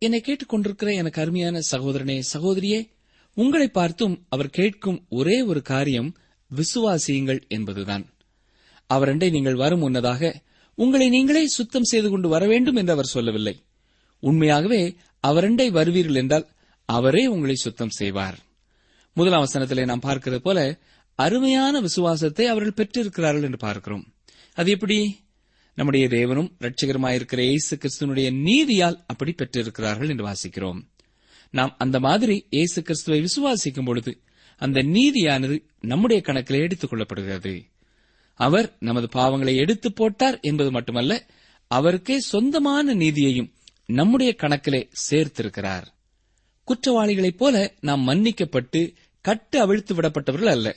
என்னை 0.02 0.20
கேட்டுக்கொண்டிருக்கிற 0.22 0.90
எனக்கு 0.94 1.22
அருமையான 1.22 1.62
சகோதரனே 1.72 2.18
சகோதரியே 2.34 2.80
உங்களை 3.38 3.68
பார்த்தும் 3.68 4.26
அவர் 4.30 4.50
கேட்கும் 4.50 5.06
ஒரே 5.10 5.42
ஒரு 5.42 5.62
காரியம் 5.62 6.16
விசுவாசியுங்கள் 6.52 7.48
என்பதுதான். 7.48 8.06
அவரண்டை 8.94 9.32
நீங்கள் 9.32 9.56
வரும் 9.56 9.80
முன்னதாக 9.80 10.42
உங்களை 10.76 11.10
நீங்களே 11.10 11.48
சுத்தம் 11.48 11.84
செய்து 11.84 12.10
கொண்டு 12.10 12.30
வர 12.30 12.46
வேண்டும் 12.46 12.76
என்று 12.76 12.92
அவர் 12.92 13.06
சொல்லவில்லை. 13.06 13.64
உண்மையாகவே 14.20 14.98
அவரண்டை 15.24 15.68
வருவீர்கள் 15.72 16.16
என்றால் 16.16 16.50
அவரே 16.86 17.28
உங்களை 17.28 17.56
சுத்தம் 17.56 17.90
செய்வார். 17.90 18.38
முதலாம் 19.14 19.46
வசனத்திலே 19.46 19.86
நாம் 19.86 20.06
பார்க்கிறது 20.06 20.36
போல 20.36 20.80
அருமையான 21.16 21.80
விசுவாசத்தை 21.80 22.48
அவர்கள் 22.48 22.74
பெற்றிருக்கிறார்கள் 22.74 23.44
என்று 23.44 23.58
பார்க்கிறோம். 23.58 24.06
அது 24.54 24.72
எப்படி? 24.72 25.24
நம்முடைய 25.74 26.08
தேவனும் 26.08 26.50
ரட்சகருமாயிருக்கிற 26.60 27.40
இயேசு 27.40 27.78
கிறிஸ்துவனுடைய 27.78 28.28
நீதியால் 28.48 28.98
அப்படி 29.08 29.32
பெற்றிருக்கிறார்கள் 29.32 30.10
என்று 30.10 30.28
வாசிக்கிறோம். 30.28 30.80
நாம் 31.56 31.76
அந்த 31.78 32.00
மாதிரி 32.00 32.46
இயேசு 32.50 32.82
கிறிஸ்துவை 32.82 33.22
விசுவாசிக்கும் 33.22 33.86
பொழுது 33.86 34.22
அந்த 34.58 34.80
நீதியானது 34.82 35.66
நம்முடைய 35.80 36.22
கணக்கில் 36.22 36.60
எடுத்துக் 36.60 36.94
கொள்ளப்படுகிறது. 36.94 37.62
அவர் 38.34 38.76
நமது 38.80 39.10
பாவங்களை 39.20 39.56
எடுத்து 39.56 39.94
போட்டார் 39.94 40.40
என்பது 40.40 40.72
மட்டுமல்ல 40.72 41.26
அவருக்கே 41.68 42.20
சொந்தமான 42.20 42.94
நீதியையும் 42.94 43.54
நம்முடைய 43.86 44.36
கணக்கிலே 44.38 44.90
சேர்த்திருக்கிறார். 45.10 45.84
குற்றவாளிகளைப் 46.64 47.38
போல 47.38 47.74
நாம் 47.80 48.08
மன்னிக்கப்பட்டு 48.08 48.96
கட்டு 49.22 49.60
அவிழ்த்து 49.60 49.96
விடப்பட்டவர்கள் 49.96 50.46
அல்ல. 50.46 50.76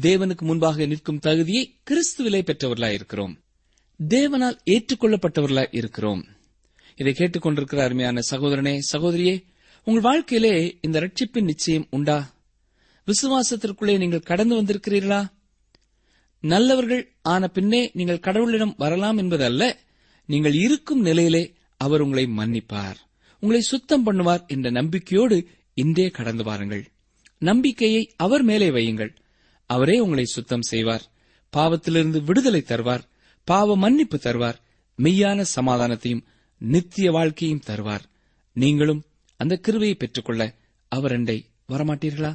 தேவனுக்கு 0.00 0.40
முன்பாக 0.40 0.86
நிற்கும் 0.86 1.18
தகுதியை 1.18 1.78
கிறிஸ்துவிலே 1.90 2.42
பெற்றவர்களாய் 2.42 2.92
இருக்கிறோம். 2.92 3.40
தேவனால் 4.08 4.58
ஏற்றுக்கொள்ளப்பட்டவர்களாய் 4.70 5.68
இருக்கிறோம். 5.70 6.26
இதை 6.96 7.12
கேட்டுக்கொண்டிருக்கிற 7.12 7.78
அருமையான 7.78 8.20
சகோதரனே 8.30 8.78
சகோதரியே 8.92 9.54
உங்கள் 9.86 10.02
வாழ்க்கையிலே 10.02 10.78
இந்த 10.80 11.00
ரட்சிப்பின் 11.00 11.42
நிச்சயம் 11.42 11.86
உண்டா? 11.90 12.34
விசுவாசத்திற்குள்ளே 13.06 13.98
நீங்கள் 13.98 14.20
கடந்து 14.20 14.62
வந்திருக்கிறீர்களா? 14.62 15.26
நல்லவர்கள் 16.40 17.14
ஆன 17.22 17.48
பின்னே 17.48 17.90
நீங்கள் 17.94 18.20
கடவுளிடம் 18.22 18.74
வரலாம் 18.76 19.16
என்பதல்ல 19.16 19.78
நீங்கள் 20.26 20.54
இருக்கும் 20.54 21.00
நிலையிலே 21.00 21.54
அவர் 21.76 22.00
உங்களை 22.00 22.26
மன்னிப்பார். 22.26 22.96
உங்களை 23.40 23.62
சுத்தம் 23.62 24.06
பண்ணுவார் 24.06 24.46
என்ற 24.46 24.70
நம்பிக்கையோடு 24.70 25.46
இன்றே 25.74 26.08
கடந்து 26.08 26.44
வாருங்கள். 26.44 26.84
நம்பிக்கையை 27.38 28.14
அவர் 28.16 28.42
மேலே 28.42 28.70
வையுங்கள். 28.70 29.16
அவரே 29.66 29.98
உங்களை 29.98 30.24
சுத்தம் 30.24 30.62
செய்வார். 30.62 31.02
பாவத்திலிருந்து 31.56 32.24
விடுதலை 32.24 32.64
தருவார். 32.66 33.02
பாவ 33.44 33.76
மன்னிப்பு 33.76 34.16
தருவார். 34.16 34.54
மெய்யான 35.02 35.44
சமாதானத்தையும் 35.60 36.24
நித்திய 36.58 37.10
வாழ்க்கையும் 37.10 37.62
தருவார். 37.66 38.04
நீங்களும் 38.52 39.04
அந்த 39.36 39.60
கிருவையை 39.68 39.94
பெற்றுக்கொள்ள 39.94 40.54
அவர் 40.88 41.12
அண்டை 41.12 41.46
வரமாட்டீர்களா? 41.72 42.30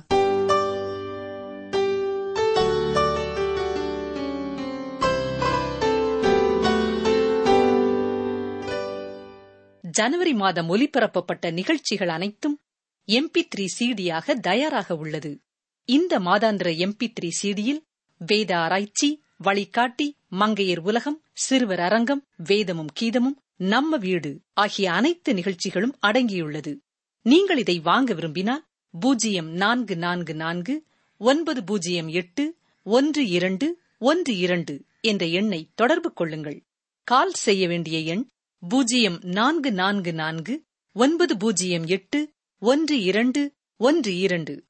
ஜனவரி 9.81 10.33
மாதம் 10.33 10.69
ஒலிபரப்பப்பட்ட 10.75 11.51
நிகழ்ச்சிகள் 11.51 12.07
அனைத்தும் 12.07 12.59
எம்பி 13.07 13.41
த்ரீ 13.55 13.65
சிடியாக 13.79 14.33
தயாராக 14.33 14.95
உள்ளது. 14.95 15.41
இந்த 15.85 16.19
மாதாந்திர 16.19 16.69
எம்பி 16.77 17.13
த்ரீ 17.19 17.29
சிடியில் 17.29 17.85
வேத 18.17 18.57
ஆராய்ச்சி 18.57 19.23
வழிகாட்டி 19.37 20.17
மங்கையர் 20.29 20.79
உலகம் 20.79 21.21
சிறுவர் 21.33 21.79
அரங்கம் 21.79 22.27
வேதமும் 22.37 22.91
கீதமும் 23.01 23.37
நம்ம 23.55 23.97
வீடு 23.97 24.41
ஆகிய 24.53 24.91
அனைத்து 24.91 25.33
நிகழ்ச்சிகளும் 25.33 25.97
அடங்கியுள்ளது. 26.07 26.79
நீங்கள் 27.21 27.57
இதை 27.57 27.79
வாங்க 27.79 28.13
விரும்பினால் 28.13 28.63
பூஜ்ஜியம் 28.93 29.49
நான்கு 29.53 29.97
நான்கு 29.97 30.35
நான்கு 30.35 30.85
ஒன்பது 31.17 31.63
பூஜ்ஜியம் 31.63 32.07
எட்டு 32.07 32.57
ஒன்று 32.83 33.27
இரண்டு 33.27 33.79
ஒன்று 33.97 34.37
இரண்டு 34.37 34.85
என்ற 35.01 35.25
எண்ணை 35.25 35.69
தொடர்பு 35.75 36.13
கொள்ளுங்கள். 36.13 36.63
கால் 37.03 37.33
செய்ய 37.33 37.67
வேண்டிய 37.67 37.99
எண் 37.99 38.29
பூஜ்ஜியம் 38.59 39.19
நான்கு 39.23 39.71
நான்கு 39.71 40.13
நான்கு 40.13 40.63
ஒன்பது 40.93 41.37
பூஜ்ஜியம் 41.37 41.87
எட்டு 41.87 42.33
ஒன்று 42.59 43.03
இரண்டு 43.03 43.53
ஒன்று 43.77 44.17
இரண்டு. 44.17 44.63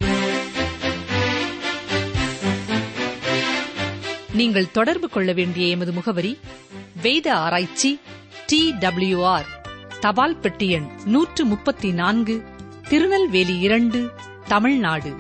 நீங்கள் 4.34 4.72
தொடர்பு 4.72 5.10
கொள்ள 5.10 5.34
வேண்டிய 5.34 5.68
எமது 5.68 5.92
முகவரி 5.92 6.38
வேத 7.02 7.36
ஆராய்ச்சி 7.36 8.00
டி 8.46 8.72
டபிள்யூ 8.80 9.24
ஆர் 9.24 9.61
தபால் 10.04 10.38
பெட்டி 10.44 10.68
எண் 10.70 10.86
நூற்று 11.06 11.46
முப்பத்தி 11.46 11.90
நான்கு 11.92 12.36
திருநெல்வேலி 12.90 13.60
இரண்டு 13.60 14.00
தமிழ்நாடு. 14.48 15.12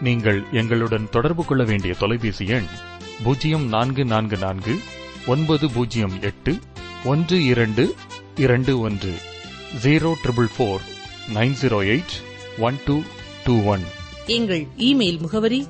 நீங்கள் 0.00 0.40
எங்களுடன் 0.52 1.06
தொடர்பு 1.10 1.44
கொள்ள 1.44 1.64
வேண்டிய 1.64 1.94
தொலைபேசி 1.98 2.46
எண் 2.46 2.66
பூஜ்ஜியம் 3.24 3.66
நான்கு 3.68 4.04
நான்கு 4.04 4.36
நான்கு 4.36 4.74
ஒன்பது 5.26 5.68
பூஜ்ஜியம் 5.70 6.16
எட்டு 6.20 6.54
ஒன்று 7.04 7.44
இரண்டு 7.44 7.84
இரண்டு 8.36 8.80
ஒன்று 8.80 9.12
zero 9.84 10.12
triple 10.24 10.50
four 10.56 10.82
nine 11.34 11.56
zero 11.62 11.80
eight 11.94 12.16
one 12.58 12.78
two 12.84 12.96
two 13.44 13.56
one. 13.74 13.84
எங்கள் 14.26 14.66
இமெயில் 14.88 15.20
முகவரி 15.20 15.62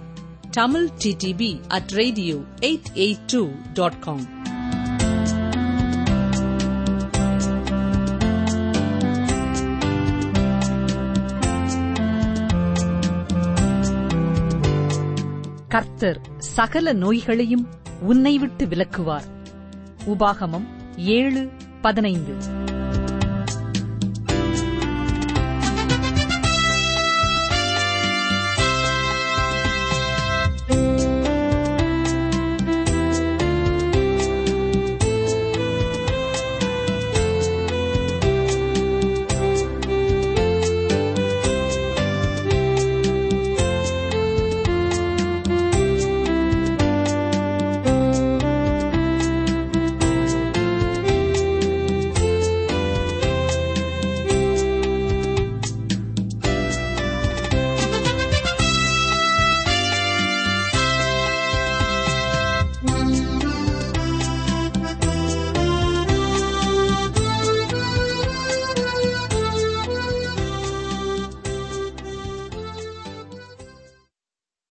Tamil 0.50 0.88
TDP 1.04 1.52
at 1.68 1.94
radio 2.00 2.38
eight 2.60 2.90
eight 2.94 3.26
two 3.26 3.42
dot 3.74 4.00
com. 4.00 4.35
கர்த்தர் 15.76 16.20
சகல 16.38 16.92
நோய்களையும் 16.92 17.68
உன்னை 18.00 18.38
விட்டு 18.38 18.66
விலக்குவார். 18.66 19.24
உபாகமம் 20.06 20.66
ஏழு 20.96 21.50
பதினைந்து. 21.80 22.34